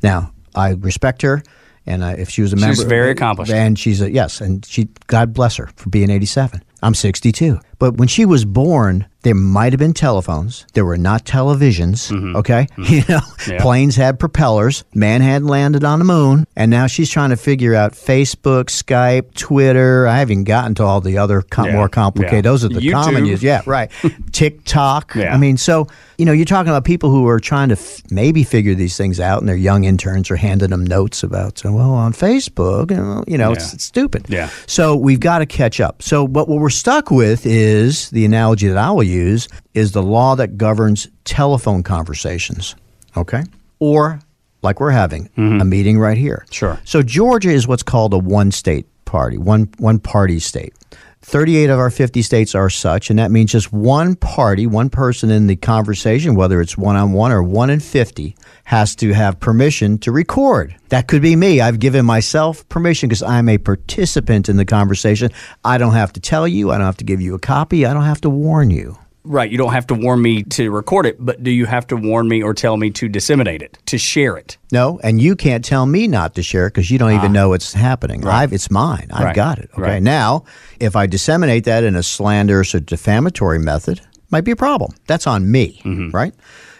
Now, 0.02 0.32
I 0.54 0.70
respect 0.70 1.20
her. 1.22 1.42
And 1.86 2.02
uh, 2.02 2.14
if 2.18 2.28
she 2.30 2.42
was 2.42 2.52
a 2.52 2.56
member, 2.56 2.76
Mm-hmm. 2.76 2.88
very 2.88 3.10
accomplished. 3.10 3.50
and 3.52 3.78
she's 3.78 4.00
a 4.00 4.10
yes, 4.10 4.40
and 4.40 4.64
she 4.66 4.88
God 5.06 5.32
bless 5.32 5.56
her 5.56 5.68
for 5.76 5.88
being 5.90 6.10
87. 6.10 6.62
I'm 6.82 6.94
62. 6.94 7.58
But 7.80 7.96
when 7.96 8.06
she 8.06 8.24
was 8.24 8.44
born, 8.44 9.06
there 9.22 9.34
might 9.34 9.72
have 9.72 9.78
been 9.80 9.92
telephones. 9.92 10.64
There 10.74 10.84
were 10.84 10.96
not 10.96 11.24
televisions. 11.24 12.10
Okay, 12.36 12.66
you 12.78 12.98
know, 13.08 13.18
Mm-hmm. 13.20 13.52
Yeah. 13.52 13.62
planes 13.62 13.96
had 13.96 14.18
propellers. 14.20 14.84
Man 14.94 15.20
hadn't 15.22 15.48
landed 15.48 15.82
on 15.82 15.98
the 15.98 16.04
moon, 16.04 16.46
and 16.56 16.70
now 16.70 16.86
she's 16.86 17.10
trying 17.10 17.30
to 17.30 17.36
figure 17.36 17.74
out 17.74 17.92
Facebook, 17.92 18.64
Skype, 18.66 19.34
Twitter. 19.34 20.06
I 20.06 20.18
haven't 20.18 20.44
gotten 20.44 20.74
to 20.76 20.84
all 20.84 21.00
the 21.00 21.18
other 21.18 21.42
com- 21.42 21.66
Yeah. 21.66 21.76
more 21.76 21.88
complicated. 21.88 22.44
Yeah. 22.44 22.50
Those 22.50 22.64
are 22.64 22.68
the 22.68 22.90
common 22.90 23.24
YouTube. 23.24 23.28
use. 23.28 23.42
Yeah, 23.42 23.62
right. 23.66 23.90
TikTok. 24.32 25.16
I 25.16 25.36
mean, 25.36 25.56
so 25.56 25.86
you 26.18 26.26
know, 26.26 26.32
you're 26.32 26.44
talking 26.44 26.68
about 26.68 26.84
people 26.84 27.10
who 27.10 27.26
are 27.28 27.40
trying 27.40 27.70
to 27.70 27.76
f- 27.76 28.02
maybe 28.10 28.44
figure 28.44 28.74
these 28.74 28.96
things 28.96 29.18
out, 29.20 29.40
and 29.40 29.48
their 29.48 29.56
young 29.56 29.84
interns 29.84 30.30
are 30.30 30.36
handing 30.36 30.68
them 30.68 30.84
notes 30.84 31.22
about, 31.22 31.56
so, 31.58 31.72
well, 31.72 31.92
on 31.92 32.12
Facebook, 32.12 32.90
you 32.90 32.96
know, 32.98 33.24
you 33.26 33.38
know 33.38 33.52
it's, 33.52 33.72
it's 33.72 33.84
stupid. 33.84 34.26
Yeah. 34.28 34.50
So 34.66 34.96
we've 34.96 35.20
got 35.20 35.38
to 35.38 35.46
catch 35.46 35.80
up. 35.80 36.02
So, 36.02 36.28
but 36.28 36.46
what 36.46 36.60
we're 36.60 36.68
stuck 36.68 37.10
with 37.10 37.46
is 37.46 37.69
the 38.10 38.24
analogy 38.24 38.68
that 38.68 38.78
I 38.78 38.90
will 38.90 39.02
use 39.02 39.48
is 39.74 39.92
the 39.92 40.02
law 40.02 40.34
that 40.36 40.56
governs 40.56 41.08
telephone 41.24 41.82
conversations. 41.82 42.74
Okay. 43.16 43.42
Or 43.78 44.20
like 44.62 44.80
we're 44.80 44.90
having 44.90 45.30
a 45.36 45.64
meeting 45.64 45.98
right 45.98 46.18
here. 46.18 46.42
Mm-hmm. 46.44 46.52
Sure. 46.52 46.80
So 46.84 47.02
Georgia 47.02 47.50
is 47.50 47.66
what's 47.66 47.82
called 47.82 48.12
a 48.12 48.18
one 48.18 48.50
state 48.50 48.86
party, 49.04 49.38
one 49.38 49.68
one 49.78 49.98
party 49.98 50.38
state. 50.38 50.74
38 51.22 51.68
of 51.68 51.78
our 51.78 51.90
50 51.90 52.22
states 52.22 52.54
are 52.54 52.70
such, 52.70 53.10
and 53.10 53.18
that 53.18 53.30
means 53.30 53.52
just 53.52 53.72
one 53.72 54.16
party, 54.16 54.66
one 54.66 54.88
person 54.88 55.30
in 55.30 55.48
the 55.48 55.56
conversation, 55.56 56.34
whether 56.34 56.60
it's 56.60 56.78
one 56.78 56.96
on 56.96 57.12
one 57.12 57.30
or 57.30 57.42
one 57.42 57.68
in 57.68 57.78
50, 57.78 58.34
has 58.64 58.96
to 58.96 59.12
have 59.12 59.38
permission 59.38 59.98
to 59.98 60.12
record. 60.12 60.74
That 60.88 61.08
could 61.08 61.20
be 61.20 61.36
me. 61.36 61.60
I've 61.60 61.78
given 61.78 62.06
myself 62.06 62.66
permission 62.70 63.08
because 63.08 63.22
I'm 63.22 63.48
a 63.50 63.58
participant 63.58 64.48
in 64.48 64.56
the 64.56 64.64
conversation. 64.64 65.30
I 65.62 65.76
don't 65.76 65.92
have 65.92 66.12
to 66.14 66.20
tell 66.20 66.48
you, 66.48 66.70
I 66.70 66.78
don't 66.78 66.86
have 66.86 66.96
to 66.96 67.04
give 67.04 67.20
you 67.20 67.34
a 67.34 67.38
copy, 67.38 67.84
I 67.84 67.92
don't 67.92 68.04
have 68.04 68.22
to 68.22 68.30
warn 68.30 68.70
you. 68.70 68.96
Right. 69.22 69.50
You 69.50 69.58
don't 69.58 69.72
have 69.72 69.86
to 69.88 69.94
warn 69.94 70.22
me 70.22 70.42
to 70.44 70.70
record 70.70 71.04
it, 71.04 71.16
but 71.24 71.42
do 71.42 71.50
you 71.50 71.66
have 71.66 71.86
to 71.88 71.96
warn 71.96 72.28
me 72.28 72.42
or 72.42 72.54
tell 72.54 72.76
me 72.76 72.90
to 72.92 73.08
disseminate 73.08 73.60
it, 73.60 73.78
to 73.86 73.98
share 73.98 74.36
it? 74.36 74.56
No, 74.72 74.98
and 75.02 75.20
you 75.20 75.36
can't 75.36 75.64
tell 75.64 75.84
me 75.84 76.06
not 76.06 76.34
to 76.36 76.42
share 76.42 76.66
it 76.66 76.70
because 76.70 76.90
you 76.90 76.98
don't 76.98 77.12
even 77.12 77.30
ah. 77.30 77.32
know 77.32 77.52
it's 77.52 77.74
happening. 77.74 78.26
I've, 78.26 78.52
it's 78.52 78.70
mine. 78.70 79.08
I've. 79.12 79.24
Right. 79.24 79.36
got 79.36 79.58
it. 79.58 79.70
Okay. 79.74 79.82
Right. 79.82 80.02
Now, 80.02 80.44
if 80.78 80.96
I 80.96 81.06
disseminate 81.06 81.64
that 81.64 81.84
in 81.84 81.96
a 81.96 82.02
slanderous 82.02 82.74
or 82.74 82.80
defamatory 82.80 83.58
method, 83.58 84.00
might 84.30 84.44
be 84.44 84.50
a 84.52 84.56
problem. 84.56 84.94
That's 85.06 85.26
on 85.26 85.50
me, 85.50 85.80
Mm-hmm. 85.84 86.10
right? 86.10 86.34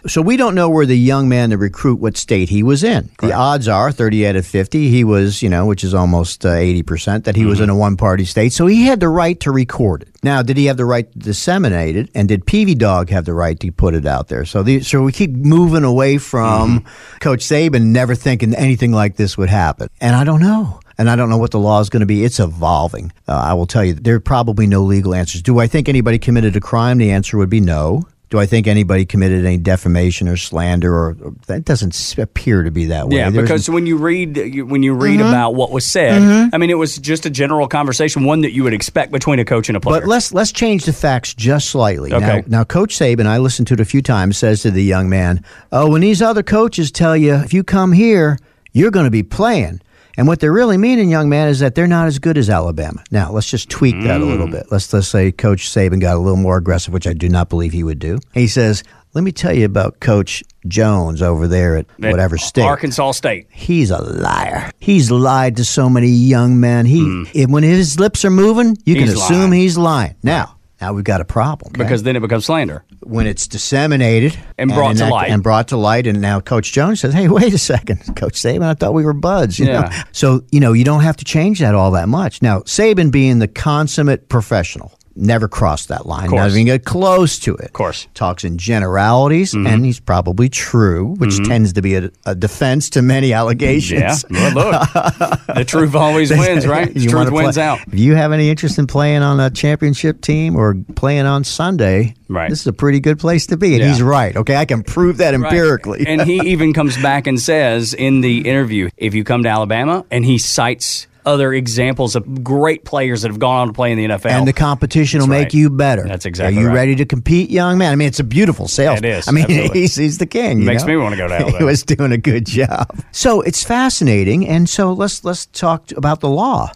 So 0.06 0.22
we 0.22 0.38
don't 0.38 0.54
know 0.54 0.70
where 0.70 0.86
the 0.86 0.96
young 0.96 1.28
man, 1.28 1.50
the 1.50 1.58
recruit, 1.58 2.00
what 2.00 2.16
state 2.16 2.48
he 2.48 2.62
was 2.62 2.82
in. 2.82 3.10
The 3.20 3.34
odds 3.34 3.68
are 3.68 3.92
30 3.92 4.28
out 4.28 4.36
of 4.36 4.46
50, 4.46 4.88
he 4.88 5.04
was, 5.04 5.42
you 5.42 5.50
know, 5.50 5.66
which 5.66 5.84
is 5.84 5.92
almost 5.92 6.46
uh, 6.46 6.48
80%, 6.54 7.24
that 7.24 7.36
he 7.36 7.44
was 7.44 7.56
Mm-hmm. 7.58 7.64
in 7.64 7.70
a 7.70 7.76
one 7.76 7.96
party 7.98 8.24
state. 8.24 8.54
So 8.54 8.66
he 8.66 8.84
had 8.86 9.00
the 9.00 9.10
right 9.10 9.38
to 9.40 9.50
record 9.50 10.02
it. 10.04 10.08
Now, 10.22 10.40
did 10.40 10.56
he 10.56 10.64
have 10.66 10.78
the 10.78 10.86
right 10.86 11.10
to 11.12 11.18
disseminate 11.18 11.96
it? 11.96 12.08
And 12.14 12.28
did 12.28 12.46
Peavy 12.46 12.74
Dog 12.74 13.10
have 13.10 13.26
the 13.26 13.34
right 13.34 13.60
to 13.60 13.70
put 13.72 13.94
it 13.94 14.06
out 14.06 14.28
there? 14.28 14.46
So, 14.46 14.62
the, 14.62 14.80
so 14.80 15.02
we 15.02 15.12
keep 15.12 15.32
moving 15.32 15.84
away 15.84 16.16
from 16.16 16.80
Mm-hmm. 16.80 17.18
Coach 17.18 17.40
Saban 17.40 17.86
never 17.92 18.14
thinking 18.14 18.54
anything 18.54 18.92
like 18.92 19.16
this 19.16 19.36
would 19.36 19.50
happen. 19.50 19.88
And 20.00 20.16
I 20.16 20.24
don't 20.24 20.40
know. 20.40 20.80
And 21.00 21.08
I 21.08 21.16
don't 21.16 21.30
know 21.30 21.38
what 21.38 21.50
the 21.50 21.58
law 21.58 21.80
is 21.80 21.88
going 21.88 22.00
to 22.00 22.06
be. 22.06 22.24
It's 22.24 22.38
evolving. 22.38 23.10
Uh, 23.26 23.32
I 23.32 23.54
will 23.54 23.66
tell 23.66 23.82
you, 23.82 23.94
there 23.94 24.16
are 24.16 24.20
probably 24.20 24.66
no 24.66 24.82
legal 24.82 25.14
answers. 25.14 25.40
Do 25.40 25.58
I 25.58 25.66
think 25.66 25.88
anybody 25.88 26.18
committed 26.18 26.54
a 26.56 26.60
crime? 26.60 26.98
The 26.98 27.10
answer 27.10 27.38
would 27.38 27.48
be 27.48 27.58
no. 27.60 28.06
Do 28.28 28.38
I 28.38 28.44
think 28.44 28.66
anybody 28.66 29.06
committed 29.06 29.46
any 29.46 29.56
defamation 29.56 30.28
or 30.28 30.36
slander, 30.36 30.94
or, 30.94 31.16
or 31.22 31.32
that 31.46 31.64
doesn't 31.64 32.16
appear 32.18 32.62
to 32.64 32.70
be 32.70 32.84
that 32.84 33.08
way? 33.08 33.16
Yeah, 33.16 33.30
because 33.30 33.70
when 33.70 33.86
you 33.86 33.96
read 33.96 34.36
when 34.70 34.82
you 34.82 34.92
read 34.94 35.20
Mm-hmm. 35.20 35.28
about 35.30 35.54
what 35.54 35.70
was 35.72 35.86
said, 35.86 36.50
I 36.52 36.58
mean, 36.58 36.68
it 36.68 36.78
was 36.78 36.98
just 36.98 37.24
a 37.24 37.30
general 37.30 37.66
conversation, 37.66 38.24
one 38.24 38.42
that 38.42 38.52
you 38.52 38.62
would 38.62 38.74
expect 38.74 39.10
between 39.10 39.38
a 39.40 39.44
coach 39.44 39.68
and 39.70 39.76
a 39.76 39.80
player. 39.80 40.02
But 40.02 40.06
let's 40.08 40.34
let's 40.34 40.52
change 40.52 40.84
the 40.84 40.92
facts 40.92 41.32
just 41.34 41.70
slightly. 41.70 42.12
Okay. 42.12 42.24
Now, 42.24 42.58
now, 42.58 42.64
Coach 42.64 42.96
Saban, 42.96 43.26
I 43.26 43.38
listened 43.38 43.66
to 43.68 43.74
it 43.74 43.80
a 43.80 43.84
few 43.86 44.02
times, 44.02 44.36
says 44.36 44.62
to 44.62 44.70
the 44.70 44.84
young 44.84 45.08
man, 45.08 45.42
"Oh, 45.72 45.90
when 45.90 46.02
these 46.02 46.20
other 46.22 46.42
coaches 46.44 46.92
tell 46.92 47.16
you 47.16 47.34
if 47.36 47.52
you 47.54 47.64
come 47.64 47.90
here, 47.90 48.38
you're 48.72 48.92
going 48.92 49.06
to 49.06 49.10
be 49.10 49.22
playing." 49.24 49.80
And 50.16 50.26
what 50.26 50.40
they're 50.40 50.52
really 50.52 50.76
meaning, 50.76 51.08
young 51.08 51.28
man, 51.28 51.48
is 51.48 51.60
that 51.60 51.74
they're 51.74 51.86
not 51.86 52.06
as 52.06 52.18
good 52.18 52.36
as 52.36 52.50
Alabama. 52.50 53.02
Now, 53.10 53.30
let's 53.32 53.48
just 53.50 53.68
tweak 53.70 54.00
that 54.02 54.20
a 54.20 54.24
little 54.24 54.46
Mm. 54.48 54.52
bit. 54.52 54.66
Let's 54.70 54.92
let's 54.92 55.08
say 55.08 55.32
Coach 55.32 55.68
Saban 55.70 56.00
got 56.00 56.16
a 56.16 56.20
little 56.20 56.36
more 56.38 56.56
aggressive, 56.56 56.92
which 56.92 57.06
I 57.06 57.12
do 57.12 57.28
not 57.28 57.48
believe 57.48 57.72
he 57.72 57.82
would 57.84 57.98
do. 57.98 58.18
He 58.34 58.46
says, 58.46 58.82
"Let 59.14 59.24
me 59.24 59.32
tell 59.32 59.52
you 59.54 59.64
about 59.64 60.00
Coach 60.00 60.42
Jones 60.68 61.22
over 61.22 61.48
there 61.48 61.76
at 61.76 61.86
At 62.02 62.10
whatever 62.10 62.36
state." 62.38 62.62
Arkansas 62.62 63.12
State. 63.12 63.46
He's 63.50 63.90
a 63.90 64.02
liar. 64.02 64.70
He's 64.78 65.10
lied 65.10 65.56
to 65.56 65.64
so 65.64 65.88
many 65.88 66.08
young 66.08 66.60
men. 66.60 66.86
He 66.86 67.24
if- 67.32 67.48
when 67.48 67.62
his 67.62 67.98
lips 67.98 68.24
are 68.24 68.30
moving, 68.30 68.76
you 68.84 68.96
can 68.96 69.04
Hmm. 69.08 69.14
Assume 69.14 69.38
lying. 69.50 69.52
he's 69.52 69.78
lying. 69.78 70.14
Now, 70.22 70.54
now 70.80 70.92
we've 70.92 71.04
got 71.04 71.20
a 71.20 71.24
problem? 71.24 71.72
Because 71.72 72.02
then 72.02 72.16
it 72.16 72.20
becomes 72.20 72.46
slander. 72.46 72.84
when 73.02 73.26
it's 73.26 73.46
disseminated 73.48 74.38
And 74.58 74.70
brought 74.70 74.90
in 74.92 74.96
to 74.98 75.04
that- 75.04 75.10
light. 75.10 75.30
and 75.30 75.42
brought 75.42 75.68
to 75.68 75.76
light, 75.76 76.06
and 76.06 76.20
now 76.20 76.40
Coach 76.40 76.72
Jones 76.72 77.00
says, 77.00 77.14
"Hey, 77.14 77.28
wait 77.28 77.52
a 77.54 77.58
second, 77.58 77.98
Coach 78.16 78.34
Saban, 78.34 78.62
I 78.64 78.74
thought 78.74 78.94
we 78.94 79.04
were 79.04 79.12
buds." 79.14 79.58
You 79.58 79.66
know? 79.66 79.72
Yeah. 79.72 80.04
So 80.12 80.44
you 80.52 80.60
know 80.60 80.72
you 80.72 80.84
don't 80.84 81.02
have 81.02 81.16
to 81.18 81.24
change 81.24 81.60
that 81.60 81.74
all 81.74 81.90
that 81.92 82.08
much. 82.08 82.42
Now 82.42 82.60
Saban, 82.60 83.10
being 83.10 83.38
the 83.38 83.48
consummate 83.48 84.28
professional. 84.28 84.92
Never 85.22 85.48
crossed 85.48 85.88
that 85.88 86.06
line. 86.06 86.30
Not 86.30 86.50
even 86.50 86.64
get 86.64 86.84
close 86.86 87.38
to 87.40 87.54
it. 87.54 87.66
Of 87.66 87.72
course. 87.74 88.04
Mm-hmm. 88.04 88.12
Talks 88.14 88.42
in 88.42 88.56
generalities, 88.56 89.52
and 89.52 89.84
he's 89.84 90.00
probably 90.00 90.48
true, 90.48 91.14
which 91.18 91.36
tends 91.46 91.74
to 91.74 91.82
be 91.82 91.94
a, 91.96 92.10
a 92.24 92.34
defense 92.34 92.88
to 92.90 93.02
many 93.02 93.34
allegations. 93.34 94.24
Yeah. 94.30 94.54
Well, 94.54 94.70
look, 94.72 94.90
the 95.54 95.64
truth 95.66 95.94
always 95.94 96.30
wins, 96.30 96.66
right? 96.66 96.92
The 96.92 97.06
truth 97.06 97.30
wins 97.30 97.58
out. 97.58 97.80
If 97.88 97.98
you 97.98 98.14
have 98.14 98.32
any 98.32 98.48
interest 98.48 98.78
in 98.78 98.86
playing 98.86 99.22
on 99.22 99.38
a 99.40 99.50
championship 99.50 100.22
team 100.22 100.56
or 100.56 100.74
playing 100.94 101.26
on 101.26 101.44
Sunday, 101.44 102.14
Right. 102.28 102.48
this 102.48 102.60
is 102.60 102.66
a 102.68 102.72
pretty 102.72 103.00
good 103.00 103.18
place 103.18 103.46
to 103.48 103.56
be. 103.56 103.74
And 103.74 103.82
Yeah. 103.82 103.88
he's 103.88 104.00
right. 104.02 104.34
Okay, 104.36 104.56
I 104.56 104.64
can 104.64 104.82
prove 104.82 105.18
that 105.18 105.34
Right. 105.34 105.44
empirically. 105.52 106.06
and 106.06 106.22
he 106.22 106.36
even 106.50 106.72
comes 106.72 106.96
back 107.02 107.26
and 107.26 107.38
says 107.38 107.92
in 107.92 108.20
the 108.22 108.48
interview, 108.48 108.88
if 108.96 109.14
you 109.14 109.24
come 109.24 109.42
to 109.42 109.48
Alabama, 109.50 110.04
and 110.10 110.24
he 110.24 110.38
cites 110.38 111.06
other 111.26 111.52
examples 111.52 112.16
of 112.16 112.42
great 112.42 112.84
players 112.84 113.22
that 113.22 113.28
have 113.30 113.38
gone 113.38 113.60
on 113.60 113.66
to 113.68 113.72
play 113.72 113.92
in 113.92 113.98
the 113.98 114.04
NFL. 114.06 114.30
And 114.30 114.48
the 114.48 114.52
competition 114.52 115.20
will 115.20 115.26
That's 115.28 115.44
make 115.44 115.54
you 115.54 115.70
better. 115.70 116.02
That's 116.02 116.26
exactly 116.26 116.56
Are 116.56 116.60
you 116.60 116.68
right. 116.68 116.74
ready 116.74 116.94
to 116.96 117.04
compete, 117.04 117.50
young 117.50 117.78
man? 117.78 117.92
I 117.92 117.96
mean, 117.96 118.08
it's 118.08 118.20
a 118.20 118.24
beautiful 118.24 118.68
sales. 118.68 118.98
It 118.98 119.04
is, 119.04 119.28
I 119.28 119.32
mean, 119.32 119.46
he's, 119.72 119.96
he's 119.96 120.18
the 120.18 120.26
king. 120.26 120.60
you 120.60 120.64
Makes 120.66 120.82
know? 120.82 120.88
me 120.88 120.96
wanna 120.96 121.16
go 121.16 121.28
to 121.28 121.34
he 121.38 121.42
Alabama. 121.42 121.66
was 121.66 121.82
doing 121.82 122.12
a 122.12 122.18
good 122.18 122.46
job. 122.46 122.88
So 123.12 123.40
it's 123.42 123.62
fascinating, 123.64 124.46
and 124.48 124.68
so 124.68 124.92
let's 124.92 125.24
let's 125.24 125.46
talk 125.46 125.90
about 125.96 126.20
the 126.20 126.28
law. 126.28 126.70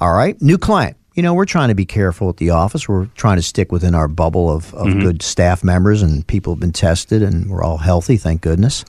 All 0.00 0.12
right, 0.12 0.40
new 0.42 0.58
client. 0.58 0.95
You 1.16 1.22
know, 1.22 1.32
we're 1.34 1.46
trying 1.46 1.68
to 1.70 1.74
be 1.74 1.86
careful 1.86 2.28
at 2.28 2.36
the 2.36 2.50
office. 2.50 2.88
We're 2.88 3.06
trying 3.16 3.36
to 3.36 3.42
stick 3.42 3.72
within 3.72 3.94
our 3.94 4.06
bubble 4.06 4.50
of, 4.50 4.72
of 4.74 4.86
Mm-hmm. 4.88 5.00
good 5.00 5.22
staff 5.22 5.64
members, 5.64 6.02
and 6.02 6.24
people 6.26 6.52
have 6.52 6.60
been 6.60 6.72
tested, 6.72 7.22
and 7.22 7.48
we're 7.50 7.62
all 7.64 7.78
healthy, 7.78 8.16
thank 8.18 8.42
goodness. 8.42 8.84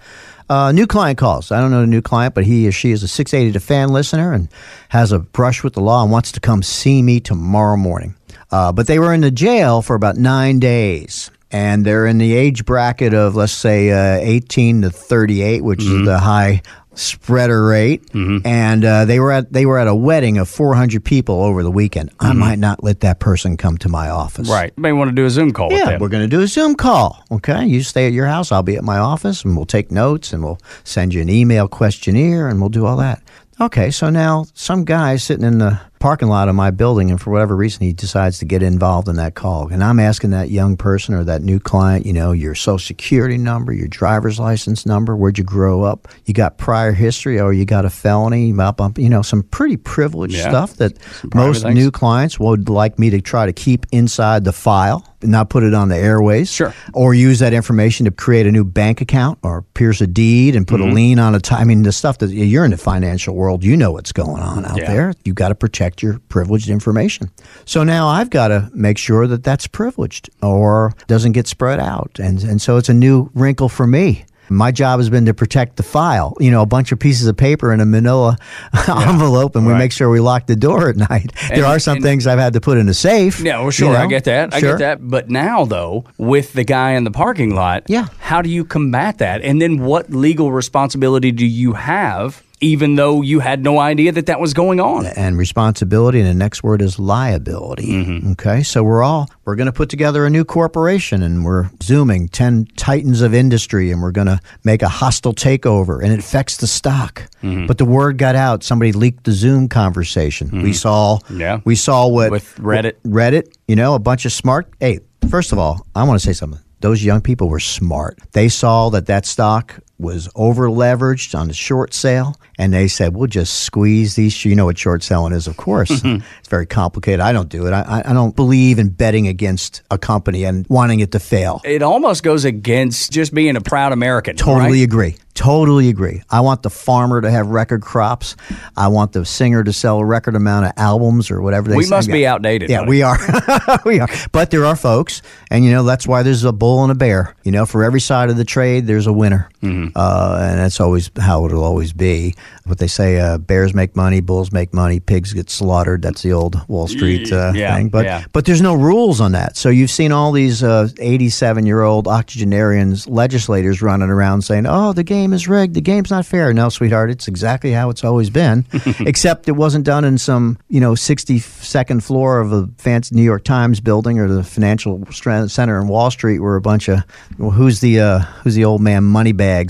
Uh, 0.50 0.72
new 0.74 0.86
client 0.88 1.18
calls. 1.18 1.52
I 1.52 1.60
don't 1.60 1.72
know 1.72 1.82
the 1.82 1.88
new 1.88 2.02
client, 2.02 2.36
but 2.36 2.46
he 2.46 2.68
or 2.68 2.72
she 2.72 2.92
is 2.92 3.02
a 3.04 3.08
680 3.08 3.52
the 3.52 3.60
fan 3.60 3.90
listener 3.90 4.32
and 4.34 4.48
has 4.90 5.12
a 5.12 5.20
brush 5.20 5.64
with 5.64 5.74
the 5.74 5.82
law 5.82 6.04
and 6.04 6.12
wants 6.12 6.32
to 6.34 6.40
come 6.40 6.62
see 6.64 7.02
me 7.02 7.20
tomorrow 7.20 7.76
morning. 7.78 8.16
Uh, 8.52 8.72
but 8.72 8.88
they 8.88 9.00
were 9.00 9.14
in 9.14 9.22
the 9.22 9.32
jail 9.32 9.82
for 9.82 9.96
about 9.96 10.16
nine 10.18 10.60
days. 10.60 11.32
And 11.50 11.86
they're 11.86 12.06
in 12.06 12.18
the 12.18 12.34
age 12.34 12.66
bracket 12.66 13.14
of, 13.14 13.36
let's 13.38 13.54
say, 13.54 13.90
uh, 13.92 14.20
18 14.22 14.82
to 14.82 14.90
38, 14.90 15.64
which 15.64 15.82
is 15.82 16.06
the 16.06 16.20
high 16.20 16.62
spreader 17.00 17.66
rate. 17.66 18.04
And 18.14 18.84
uh, 18.84 19.06
they 19.06 19.20
were 19.20 19.32
at 19.32 19.52
they 19.54 19.66
were 19.66 19.78
at 19.78 19.88
a 19.88 19.96
wedding 19.96 20.38
of 20.38 20.50
400 20.50 21.04
people 21.04 21.42
over 21.44 21.64
the 21.64 21.72
weekend. 21.72 22.12
I 22.20 22.34
might 22.34 22.60
not 22.60 22.84
let 22.84 23.02
that 23.02 23.20
person 23.20 23.58
come 23.58 23.78
to 23.80 23.90
my 23.90 24.10
office. 24.10 24.50
right. 24.50 24.74
You 24.76 24.82
may 24.82 24.92
want 24.94 25.10
to 25.10 25.16
do 25.16 25.26
a 25.26 25.30
Zoom 25.30 25.52
call 25.54 25.70
with 25.70 25.78
Yeah, 25.78 25.92
them. 25.92 26.02
we're 26.02 26.10
going 26.10 26.24
to 26.24 26.36
do 26.36 26.42
a 26.42 26.48
Zoom 26.48 26.76
call. 26.76 27.24
Okay, 27.32 27.66
you 27.66 27.84
stay 27.84 28.08
at 28.08 28.14
your 28.14 28.26
house. 28.26 28.52
I'll 28.52 28.64
be 28.64 28.76
at 28.78 28.84
my 28.84 28.98
office, 28.98 29.44
and 29.46 29.56
we'll 29.56 29.66
take 29.66 29.92
notes, 29.92 30.34
and 30.34 30.44
we'll 30.44 30.60
send 30.84 31.14
you 31.14 31.22
an 31.22 31.30
email 31.30 31.68
questionnaire, 31.68 32.48
and 32.48 32.60
we'll 32.60 32.70
do 32.70 32.86
all 32.86 32.98
that. 32.98 33.22
Okay, 33.60 33.90
so 33.90 34.10
now 34.12 34.46
some 34.54 34.84
guy 34.86 35.16
sitting 35.16 35.46
in 35.46 35.58
the 35.58 35.80
parking 36.00 36.28
lot 36.28 36.50
of 36.50 36.56
my 36.56 36.72
building, 36.72 37.10
and 37.12 37.20
for 37.20 37.32
whatever 37.32 37.56
reason, 37.56 37.82
he 37.84 37.94
decides 37.94 38.40
to 38.40 38.46
get 38.46 38.62
involved 38.64 39.08
in 39.08 39.16
that 39.18 39.36
call. 39.36 39.68
And 39.70 39.84
I'm 39.84 40.00
asking 40.00 40.30
that 40.32 40.50
young 40.50 40.78
person 40.78 41.14
or 41.16 41.24
that 41.24 41.42
new 41.42 41.60
client, 41.60 42.06
you 42.06 42.14
know, 42.14 42.32
your 42.32 42.56
social 42.56 42.80
security 42.80 43.38
number, 43.38 43.74
your 43.74 43.88
driver's 43.88 44.40
license 44.40 44.86
number, 44.86 45.16
where'd 45.16 45.38
you 45.38 45.44
grow 45.44 45.84
up, 45.84 46.08
you 46.26 46.34
got 46.34 46.58
prior 46.58 46.92
history, 46.92 47.40
or 47.40 47.54
you 47.54 47.66
got 47.66 47.86
a 47.86 47.90
felony, 47.90 48.48
you 48.48 49.10
know, 49.10 49.22
some 49.22 49.44
pretty 49.44 49.78
privileged 49.78 50.36
Yeah. 50.36 50.50
stuff 50.50 50.76
that 50.78 50.94
most 51.34 51.64
things. 51.64 51.76
new 51.76 51.92
clients 51.92 52.40
would 52.40 52.70
like 52.70 53.00
me 53.00 53.10
to 53.10 53.22
try 53.22 53.46
to 53.46 53.54
keep 53.54 53.86
inside 53.92 54.44
the 54.44 54.54
file, 54.54 55.04
not 55.24 55.50
put 55.50 55.64
it 55.64 55.74
on 55.74 55.90
the 55.90 55.98
airways. 55.98 56.52
Sure. 56.52 56.74
Or 56.94 57.14
use 57.14 57.40
that 57.40 57.54
information 57.54 58.06
to 58.06 58.12
create 58.12 58.46
a 58.46 58.52
new 58.52 58.64
bank 58.64 59.02
account 59.02 59.40
or 59.42 59.64
pierce 59.74 60.02
a 60.02 60.08
deed 60.08 60.56
and 60.56 60.68
Mm-hmm. 60.68 60.84
put 60.84 60.92
a 60.92 60.94
lien 60.94 61.18
on 61.18 61.34
a 61.34 61.40
t- 61.40 61.56
I 61.56 61.64
mean, 61.64 61.84
the 61.84 61.92
stuff 61.92 62.18
that 62.20 62.30
you're 62.32 62.66
in 62.66 62.72
the 62.72 62.78
financial 62.78 63.36
world, 63.36 63.64
you 63.64 63.78
know 63.78 63.92
what's 63.94 64.12
going 64.12 64.42
on 64.44 64.66
out 64.66 64.78
Yeah. 64.78 64.92
there. 64.94 65.14
You've 65.24 65.36
got 65.36 65.50
to 65.50 65.56
protect 65.56 65.87
your 66.02 66.20
privileged 66.30 66.70
information. 66.70 67.30
So 67.66 67.84
now 67.84 68.08
I've 68.08 68.30
got 68.30 68.50
to 68.50 68.70
make 68.74 68.98
sure 68.98 69.28
that 69.28 69.44
that's 69.44 69.68
privileged 69.68 70.30
or 70.42 70.94
doesn't 71.08 71.32
get 71.32 71.48
spread 71.48 71.80
out. 71.80 72.20
And, 72.20 72.44
and 72.44 72.62
so 72.62 72.78
it's 72.78 72.90
a 72.90 72.94
new 72.94 73.30
wrinkle 73.34 73.70
for 73.70 73.88
me. 73.88 74.26
My 74.50 74.72
job 74.72 75.00
has 75.02 75.10
been 75.10 75.26
to 75.26 75.34
protect 75.34 75.76
the 75.76 75.84
file, 75.84 76.34
you 76.40 76.50
know, 76.52 76.62
a 76.62 76.66
bunch 76.66 76.94
of 76.94 77.00
pieces 77.00 77.28
of 77.28 77.36
paper 77.36 77.74
in 77.74 77.82
a 77.82 77.86
manila 77.86 78.38
envelope, 78.88 79.58
and 79.58 79.68
we 79.68 79.74
make 79.74 79.92
sure 79.92 80.10
we 80.10 80.22
lock 80.22 80.48
the 80.48 80.56
door 80.56 80.88
at 80.88 80.96
night. 80.96 81.34
And- 81.50 81.58
there 81.60 81.66
are 81.66 81.80
some 81.80 81.98
and- 81.98 82.04
things 82.06 82.26
I've 82.28 82.40
had 82.40 82.54
to 82.54 82.62
put 82.62 82.78
in 82.78 82.88
a 82.88 82.94
safe. 82.94 83.42
Yeah, 83.42 83.58
well, 83.58 83.66
you 83.66 83.72
sure, 83.72 83.96
I 83.98 84.06
get 84.08 84.24
that. 84.24 84.54
I 84.54 84.62
get 84.62 84.80
that. 84.80 85.00
But 85.06 85.30
now, 85.30 85.66
though, 85.66 86.06
with 86.18 86.54
the 86.54 86.64
guy 86.64 86.92
in 86.92 87.04
the 87.04 87.12
parking 87.12 87.56
lot, 87.56 87.84
Yeah. 87.88 88.08
how 88.20 88.42
do 88.42 88.50
you 88.50 88.64
combat 88.64 89.18
that? 89.18 89.42
And 89.42 89.62
then, 89.62 89.80
what 89.84 90.12
legal 90.12 90.52
responsibility 90.54 91.34
do 91.34 91.46
you 91.46 91.74
have, 91.74 92.42
even 92.60 92.96
though 92.96 93.22
you 93.22 93.40
had 93.40 93.64
no 93.64 93.78
idea 93.80 94.12
that 94.12 94.26
that 94.26 94.40
was 94.40 94.54
going 94.54 94.80
on? 94.80 95.06
and 95.06 95.38
responsibility 95.38 96.20
and 96.20 96.28
the 96.28 96.34
next 96.34 96.64
word 96.64 96.82
is 96.82 96.98
liability 97.00 97.88
Mm-hmm. 97.88 98.32
okay 98.32 98.64
so 98.64 98.84
we're 98.84 99.04
all 99.04 99.30
we're 99.46 99.56
going 99.56 99.68
to 99.68 99.72
put 99.72 99.90
together 99.90 100.26
a 100.26 100.30
new 100.30 100.44
corporation 100.44 101.22
and 101.24 101.46
we're 101.46 101.70
zooming 101.84 102.28
10 102.30 102.68
titans 102.76 103.22
of 103.22 103.34
industry 103.34 103.92
and 103.92 104.02
we're 104.02 104.12
going 104.12 104.28
to 104.28 104.40
make 104.64 104.82
a 104.82 104.88
hostile 104.90 105.34
takeover 105.34 106.02
and 106.04 106.12
it 106.14 106.20
affects 106.20 106.58
the 106.58 106.68
stock 106.68 107.24
Mm-hmm. 107.44 107.68
but 107.68 107.78
the 107.78 107.86
word 107.86 108.18
got 108.18 108.36
out 108.36 108.64
somebody 108.64 108.92
leaked 108.92 109.24
the 109.26 109.32
zoom 109.32 109.70
conversation 109.70 110.64
we 110.64 110.74
saw 110.74 111.20
Yeah. 111.30 111.60
we 111.66 111.76
saw 111.76 112.08
what 112.08 112.32
With 112.32 112.56
Reddit. 112.58 112.94
reddit 113.06 113.54
you 113.68 113.76
know 113.76 113.94
a 113.94 114.00
bunch 114.00 114.26
of 114.26 114.32
smart 114.32 114.68
hey 114.80 115.00
first 115.30 115.52
of 115.52 115.60
all 115.60 115.86
i 115.96 116.04
want 116.04 116.20
to 116.20 116.26
say 116.26 116.34
something 116.34 116.60
those 116.80 117.04
young 117.04 117.22
people 117.22 117.48
were 117.50 117.60
smart 117.60 118.18
they 118.34 118.50
saw 118.50 118.90
that 118.90 119.06
that 119.06 119.26
stock 119.28 119.80
was 120.00 120.30
over 120.36 120.68
leveraged 120.70 121.38
on 121.38 121.48
the 121.48 121.54
short 121.54 121.94
sale 121.94 122.36
and 122.60 122.72
they 122.74 122.88
said 122.88 123.16
we'll 123.16 123.28
just 123.28 123.62
squeeze 123.62 124.16
these 124.16 124.46
you 124.46 124.56
know 124.56 124.66
what 124.66 124.78
short 124.78 125.02
selling 125.02 125.34
is 125.34 125.48
of 125.48 125.58
course 125.58 125.90
it's 126.04 126.50
very 126.50 126.66
complicated 126.68 127.20
i 127.20 127.32
don't 127.32 127.50
do 127.50 127.66
it 127.66 127.72
I, 127.72 128.04
I- 128.06 128.14
don't 128.14 128.36
believe 128.36 128.78
in 128.80 128.90
betting 128.90 129.28
against 129.28 129.82
a 129.90 129.98
company 129.98 130.44
and 130.44 130.66
wanting 130.70 131.00
it 131.00 131.12
to 131.14 131.20
fail 131.20 131.62
It 131.66 131.82
almost 131.82 132.22
goes 132.24 132.46
against 132.46 133.12
just 133.12 133.34
being 133.34 133.56
a 133.56 133.62
proud 133.62 133.92
American. 133.92 134.36
Totally 134.36 134.80
right? 134.80 134.84
agree. 134.84 135.16
Totally 135.34 135.90
agree. 135.90 136.24
I 136.32 136.40
want 136.42 136.64
the 136.64 136.72
farmer 136.72 137.22
to 137.22 137.30
have 137.30 137.46
record 137.48 137.84
crops. 137.84 138.36
I 138.76 138.88
want 138.88 139.12
the 139.14 139.24
singer 139.24 139.64
to 139.64 139.72
sell 139.72 140.00
a 140.00 140.06
record 140.06 140.36
amount 140.36 140.66
of 140.66 140.72
albums 140.78 141.30
or 141.30 141.44
whatever 141.44 141.70
they 141.70 141.76
We 141.76 141.84
say. 141.84 141.90
must 141.92 142.08
be 142.10 142.26
outdated, 142.26 142.72
Yeah, 142.72 142.80
buddy. 142.80 142.90
we 142.90 143.02
are. 143.04 143.18
we 143.86 144.00
are. 144.00 144.08
But 144.32 144.50
there 144.50 144.66
are 144.66 144.76
folks, 144.76 145.22
and 145.52 145.64
you 145.64 145.70
know 145.72 145.84
that's 145.84 146.08
why 146.08 146.24
there's 146.24 146.44
a 146.44 146.52
bull 146.52 146.82
and 146.82 146.92
a 146.92 146.96
bear. 146.96 147.36
You 147.44 147.52
know, 147.52 147.68
for 147.68 147.84
every 147.84 148.00
side 148.02 148.32
of 148.32 148.38
the 148.38 148.46
trade, 148.46 148.88
there's 148.88 149.06
a 149.06 149.14
winner, 149.14 149.48
Mm-hmm. 149.62 149.87
Uh, 149.96 150.38
and 150.42 150.60
that's 150.60 150.80
always 150.80 151.10
how 151.20 151.46
it'll 151.46 151.64
always 151.64 151.94
be. 151.94 152.36
What 152.66 152.80
they 152.80 152.88
say: 152.88 153.20
uh, 153.20 153.38
bears 153.38 153.74
make 153.74 153.96
money, 153.96 154.20
bulls 154.20 154.52
make 154.52 154.74
money, 154.74 155.00
pigs 155.00 155.34
get 155.34 155.50
slaughtered. 155.50 156.02
That's 156.02 156.22
the 156.22 156.34
old 156.34 156.68
Wall 156.68 156.88
Street 156.88 157.32
uh, 157.32 157.54
Yeah, 157.56 157.76
thing. 157.76 157.90
But 157.90 158.06
yeah. 158.06 158.26
but 158.34 158.46
there's 158.46 158.62
no 158.62 158.74
rules 158.74 159.22
on 159.22 159.32
that. 159.34 159.56
So 159.56 159.70
you've 159.70 159.90
seen 159.92 160.12
all 160.12 160.32
these 160.32 160.64
87 160.64 161.66
year 161.66 161.82
old 161.84 162.08
octogenarians, 162.08 163.08
legislators 163.08 163.82
running 163.82 164.10
around 164.10 164.42
saying, 164.42 164.66
"Oh, 164.68 164.94
the 164.94 165.04
game 165.04 165.34
is 165.34 165.48
rigged. 165.48 165.76
The 165.76 165.82
game's 165.82 166.12
not 166.12 166.26
fair." 166.26 166.54
No, 166.54 166.70
sweetheart, 166.70 167.10
it's 167.10 167.28
exactly 167.28 167.72
how 167.72 167.90
it's 167.90 168.04
always 168.04 168.30
been, 168.30 168.66
except 169.00 169.48
it 169.48 169.54
wasn't 169.54 169.86
done 169.86 170.04
in 170.04 170.18
some 170.18 170.58
you 170.70 170.80
know 170.80 170.94
62nd 170.94 172.04
floor 172.04 172.40
of 172.40 172.52
a 172.52 172.68
fancy 172.78 173.16
New 173.16 173.24
York 173.24 173.44
Times 173.44 173.80
building 173.80 174.20
or 174.20 174.28
the 174.28 174.44
financial 174.44 175.04
center 175.12 175.80
in 175.82 175.88
Wall 175.88 176.12
Street, 176.12 176.40
where 176.40 176.56
a 176.56 176.62
bunch 176.62 176.88
of 176.90 177.04
well, 177.38 177.52
who's 177.52 177.80
the 177.80 178.00
uh, 178.00 178.20
who's 178.44 178.56
the 178.56 178.66
old 178.66 178.82
man 178.82 179.04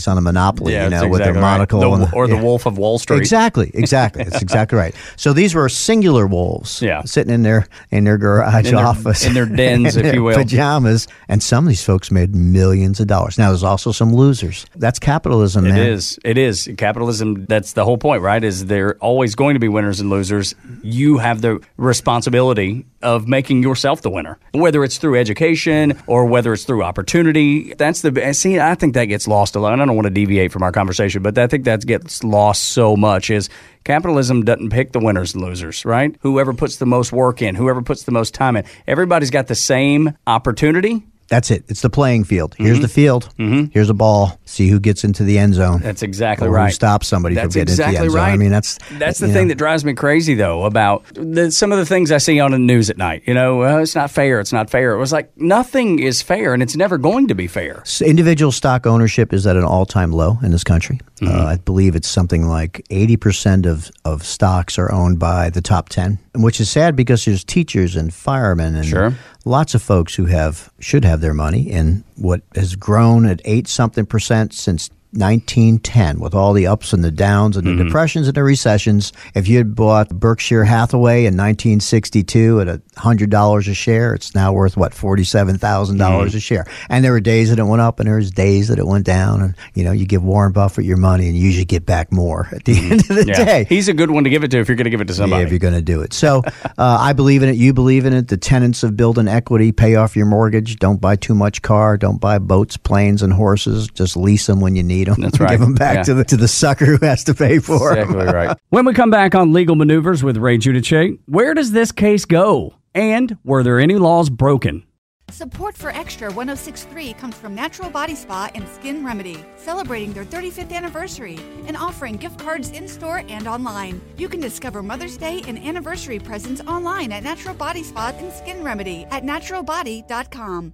On 0.07 0.17
a 0.17 0.21
monopoly, 0.21 0.73
Yeah, 0.73 0.85
you 0.85 0.89
know, 0.89 1.07
with 1.07 1.19
their 1.19 1.29
exactly 1.31 1.41
right. 1.41 1.51
monocle 1.57 1.83
on 1.91 1.99
the- 2.01 2.11
or 2.13 2.27
the 2.27 2.35
yeah. 2.35 2.41
Wolf 2.41 2.65
of 2.65 2.77
Wall 2.77 2.97
Street. 2.97 3.17
Exactly, 3.17 3.71
exactly. 3.73 4.23
That's 4.23 4.41
exactly 4.41 4.77
right. 4.77 4.95
So 5.17 5.33
these 5.33 5.53
were 5.53 5.67
singular 5.69 6.25
wolves, 6.27 6.81
Yeah. 6.81 7.01
sitting 7.03 7.33
in 7.33 7.43
their 7.43 7.67
in 7.91 8.03
their 8.05 8.17
garage 8.17 8.67
In 8.67 8.75
their- 8.75 8.85
office, 8.85 9.25
in 9.25 9.33
their 9.33 9.45
dens, 9.45 9.95
in 9.97 10.01
if 10.01 10.05
their 10.05 10.15
you 10.15 10.23
will. 10.23 10.35
pajamas. 10.35 11.07
And 11.27 11.43
some 11.43 11.65
of 11.65 11.69
these 11.69 11.83
folks 11.83 12.09
made 12.11 12.33
millions 12.35 12.99
of 12.99 13.07
dollars. 13.07 13.37
Now 13.37 13.49
there's 13.49 13.63
also 13.63 13.91
some 13.91 14.13
losers. 14.15 14.65
That's 14.75 14.99
capitalism, 14.99 15.65
It 15.65 15.69
man. 15.69 15.79
is. 15.87 16.17
It 16.23 16.37
is. 16.37 16.69
Capitalism, 16.77 17.45
that's 17.47 17.73
the 17.73 17.83
whole 17.83 17.97
point, 17.97 18.21
right? 18.21 18.43
Is 18.43 18.67
there 18.67 18.95
always 19.01 19.35
going 19.35 19.55
to 19.55 19.59
be 19.59 19.67
winners 19.67 19.99
and 19.99 20.09
losers. 20.09 20.55
You 20.83 21.17
have 21.17 21.41
the 21.41 21.59
responsibility 21.77 22.85
of 23.01 23.27
making 23.27 23.61
yourself 23.61 24.01
the 24.01 24.09
winner, 24.09 24.39
whether 24.53 24.83
it's 24.83 24.97
through 24.97 25.19
education 25.19 26.01
or 26.07 26.25
whether 26.25 26.53
it's 26.53 26.63
through 26.63 26.83
opportunity. 26.83 27.73
That's 27.75 28.01
the, 28.01 28.33
see, 28.33 28.59
I 28.59 28.75
think 28.75 28.93
that 28.95 29.05
gets 29.05 29.27
lost 29.27 29.55
a 29.55 29.59
lot. 29.59 29.73
And 29.73 29.81
I 29.81 29.85
don't 29.85 29.95
want 29.95 30.07
to 30.07 30.11
deviate 30.11 30.51
from 30.51 30.63
our 30.63 30.71
conversation, 30.71 31.21
but 31.21 31.37
I 31.37 31.47
think 31.47 31.65
that 31.65 31.85
gets 31.85 32.23
lost 32.23 32.63
so 32.63 32.95
much 32.95 33.29
is 33.29 33.49
capitalism 33.83 34.43
doesn't 34.43 34.69
pick 34.69 34.91
the 34.91 34.99
winners 34.99 35.33
and 35.33 35.43
losers, 35.43 35.85
right? 35.85 36.15
Whoever 36.21 36.53
puts 36.53 36.77
the 36.77 36.85
most 36.85 37.11
work 37.11 37.41
in, 37.41 37.55
whoever 37.55 37.81
puts 37.81 38.03
the 38.03 38.11
most 38.11 38.33
time 38.33 38.57
in, 38.57 38.65
everybody's 38.87 39.31
got 39.31 39.47
the 39.47 39.55
same 39.55 40.17
opportunity. 40.25 41.03
That's 41.29 41.51
it. 41.51 41.65
It's 41.67 41.81
the 41.81 41.89
playing 41.89 42.23
field. 42.23 42.51
Mm-hmm. 42.53 42.65
Here's 42.65 42.79
the 42.79 42.87
field. 42.87 43.29
Here's 43.37 43.89
a 43.89 43.93
ball. 43.93 44.39
See 44.45 44.69
who 44.69 44.79
gets 44.79 45.03
into 45.03 45.23
the 45.23 45.37
end 45.37 45.55
zone. 45.55 45.81
That's 45.81 46.01
exactly 46.01 46.47
or 46.47 46.51
right. 46.51 46.67
Who 46.67 46.71
stops 46.71 47.07
somebody 47.07 47.35
That's 47.35 47.53
from 47.53 47.61
getting 47.61 47.73
exactly 47.73 47.95
into 47.97 47.99
the 47.99 48.05
end 48.05 48.13
right. 48.15 48.29
zone. 48.29 48.33
I 48.33 48.37
mean, 48.37 48.51
that's 48.51 48.77
that's 48.93 49.19
the 49.19 49.27
thing 49.27 49.47
know. 49.47 49.49
that 49.49 49.57
drives 49.57 49.83
me 49.83 49.93
crazy 49.93 50.35
though 50.35 50.63
about 50.63 51.03
the, 51.13 51.51
some 51.51 51.71
of 51.71 51.77
the 51.79 51.85
things 51.85 52.11
I 52.11 52.17
see 52.17 52.39
on 52.39 52.51
the 52.51 52.59
news 52.59 52.89
at 52.89 52.97
night. 52.97 53.23
You 53.25 53.33
know, 53.33 53.63
uh, 53.63 53.79
it's 53.79 53.95
not 53.95 54.09
fair. 54.09 54.39
It's 54.39 54.53
not 54.53 54.69
fair. 54.69 54.93
It 54.93 54.97
was 54.99 55.11
like 55.11 55.35
nothing 55.37 55.99
is 55.99 56.21
fair, 56.21 56.53
and 56.53 56.63
it's 56.63 56.75
never 56.75 56.97
going 56.97 57.27
to 57.27 57.35
be 57.35 57.47
fair. 57.47 57.81
S- 57.81 58.01
Individual 58.01 58.51
stock 58.51 58.87
ownership 58.87 59.33
is 59.33 59.45
at 59.45 59.55
an 59.57 59.63
all-time 59.63 60.11
low 60.13 60.37
in 60.41 60.51
this 60.51 60.63
country. 60.63 60.99
Mm-hmm. 61.19 61.35
Uh, 61.35 61.45
I 61.45 61.57
believe 61.57 61.95
it's 61.95 62.07
something 62.07 62.47
like 62.47 62.85
80% 62.89 63.65
of, 63.65 63.89
of 64.05 64.23
stocks 64.23 64.77
are 64.77 64.91
owned 64.91 65.19
by 65.19 65.49
the 65.49 65.61
top 65.61 65.89
10, 65.89 66.19
which 66.35 66.59
is 66.61 66.69
sad 66.69 66.95
because 66.95 67.25
there's 67.25 67.43
teachers 67.43 67.95
and 67.95 68.13
firemen 68.13 68.75
and 68.75 68.85
Sure. 68.85 69.13
Lots 69.47 69.73
of 69.73 69.81
folks 69.81 70.15
who 70.15 70.25
have 70.25 70.71
should 70.79 71.05
have 71.05 71.21
their 71.21 71.33
money 71.33 71.61
in 71.69 72.03
what 72.15 72.41
has 72.55 72.75
grown 72.75 73.25
at 73.25 73.41
8 73.45 73.67
something 73.67 74.05
percent 74.05 74.53
since 74.53 74.89
1910 75.11 76.19
with 76.19 76.33
all 76.35 76.53
the 76.53 76.67
ups 76.67 76.93
and 76.93 77.03
the 77.03 77.11
downs 77.11 77.57
and 77.57 77.65
the 77.65 77.71
Mm-hmm. 77.71 77.85
depressions 77.87 78.27
and 78.27 78.35
the 78.35 78.43
recessions. 78.43 79.13
If 79.35 79.47
you 79.47 79.57
had 79.57 79.75
bought 79.75 80.09
Berkshire 80.09 80.63
Hathaway 80.63 81.25
in 81.25 81.35
1962 81.37 82.61
at 82.61 82.67
$100 82.95 83.67
a 83.69 83.73
share, 83.73 84.13
it's 84.13 84.33
now 84.35 84.53
worth 84.53 84.77
what 84.77 84.91
$47,000 84.93 85.57
Mm-hmm. 85.57 85.97
dollars 85.97 86.35
a 86.35 86.39
share. 86.39 86.65
And 86.89 87.03
there 87.03 87.11
were 87.11 87.19
days 87.19 87.49
that 87.49 87.59
it 87.59 87.63
went 87.63 87.81
up 87.81 87.99
and 87.99 88.07
there 88.07 88.17
was 88.17 88.31
days 88.31 88.67
that 88.69 88.79
it 88.79 88.87
went 88.87 89.05
down 89.05 89.41
and 89.41 89.55
you 89.73 89.83
know, 89.83 89.91
you 89.91 90.05
give 90.05 90.23
Warren 90.23 90.51
Buffett 90.51 90.85
your 90.85 90.97
money 90.97 91.27
and 91.27 91.35
you 91.37 91.43
usually 91.45 91.65
get 91.65 91.85
back 91.85 92.11
more 92.11 92.47
at 92.51 92.63
the 92.65 92.77
end 92.91 93.01
of 93.01 93.07
the 93.07 93.13
Mm-hmm. 93.17 93.29
Yeah, 93.29 93.45
day. 93.45 93.65
he's 93.67 93.87
a 93.87 93.93
good 93.93 94.11
one 94.11 94.23
to 94.25 94.29
give 94.29 94.43
it 94.43 94.51
to 94.51 94.59
if 94.59 94.67
you're 94.69 94.75
going 94.77 94.85
to 94.85 94.89
give 94.91 95.01
it 95.01 95.07
to 95.07 95.13
Yeah, 95.13 95.17
somebody. 95.17 95.43
if 95.43 95.49
you're 95.51 95.59
going 95.59 95.73
to 95.73 95.81
do 95.81 96.01
it. 96.01 96.13
So 96.13 96.43
uh, 96.65 96.71
I 96.77 97.13
believe 97.13 97.43
in 97.43 97.49
it. 97.49 97.55
You 97.55 97.73
believe 97.73 98.05
in 98.05 98.13
it. 98.13 98.27
The 98.27 98.37
tenets 98.37 98.83
of 98.83 98.95
building 98.95 99.27
equity, 99.27 99.71
pay 99.71 99.95
off 99.95 100.15
your 100.15 100.25
mortgage, 100.25 100.77
don't 100.77 101.01
buy 101.01 101.15
too 101.15 101.33
much 101.35 101.61
car, 101.61 101.97
don't 101.97 102.19
buy 102.21 102.37
boats, 102.39 102.77
planes, 102.77 103.21
and 103.21 103.33
horses. 103.33 103.87
Just 103.89 104.15
lease 104.17 104.45
them 104.47 104.61
when 104.61 104.75
you 104.75 104.83
need 104.83 104.96
them. 105.05 105.21
That's 105.21 105.39
right. 105.39 105.51
Give 105.51 105.59
them 105.59 105.73
back 105.75 105.97
Yeah. 105.97 106.03
to 106.03 106.13
the 106.15 106.23
to 106.25 106.37
the 106.37 106.47
sucker 106.47 106.85
who 106.85 107.05
has 107.05 107.23
to 107.25 107.33
pay 107.33 107.59
for 107.59 107.91
'em. 107.97 108.09
exactly 108.09 108.25
right. 108.33 108.57
When 108.69 108.85
we 108.85 108.93
come 108.93 109.09
back 109.11 109.35
on 109.35 109.53
legal 109.53 109.75
maneuvers 109.75 110.23
with 110.23 110.37
Ray 110.37 110.57
Giudice, 110.57 111.17
where 111.27 111.53
does 111.53 111.71
this 111.71 111.91
case 111.91 112.25
go? 112.25 112.73
And 112.95 113.37
were 113.43 113.63
there 113.63 113.79
any 113.79 113.95
laws 113.95 114.29
broken? 114.29 114.83
Support 115.29 115.75
for 115.75 115.89
Extra 115.89 116.31
1063 116.31 117.11
comes 117.13 117.35
from 117.35 117.53
Natural 117.53 117.89
Body 117.89 118.15
Spa 118.15 118.49
and 118.55 118.65
Skin 118.69 119.05
Remedy, 119.05 119.37
celebrating 119.57 120.13
their 120.13 120.23
35th 120.23 120.71
anniversary 120.71 121.37
and 121.67 121.75
offering 121.75 122.15
gift 122.15 122.39
cards 122.39 122.71
in 122.71 122.87
store 122.87 123.23
and 123.27 123.45
online. 123.45 123.99
You 124.17 124.29
can 124.29 124.39
discover 124.39 124.81
Mother's 124.81 125.17
Day 125.17 125.43
and 125.45 125.59
anniversary 125.59 126.17
presents 126.17 126.61
online 126.65 127.11
at 127.11 127.23
Natural 127.23 127.53
Body 127.53 127.83
Spa 127.83 128.13
and 128.17 128.31
Skin 128.31 128.63
Remedy 128.63 129.05
at 129.11 129.23
naturalbody.com. 129.23 130.73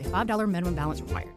a 0.00 0.04
$5 0.04 0.48
minimum 0.48 0.74
balance 0.74 1.00
required. 1.00 1.32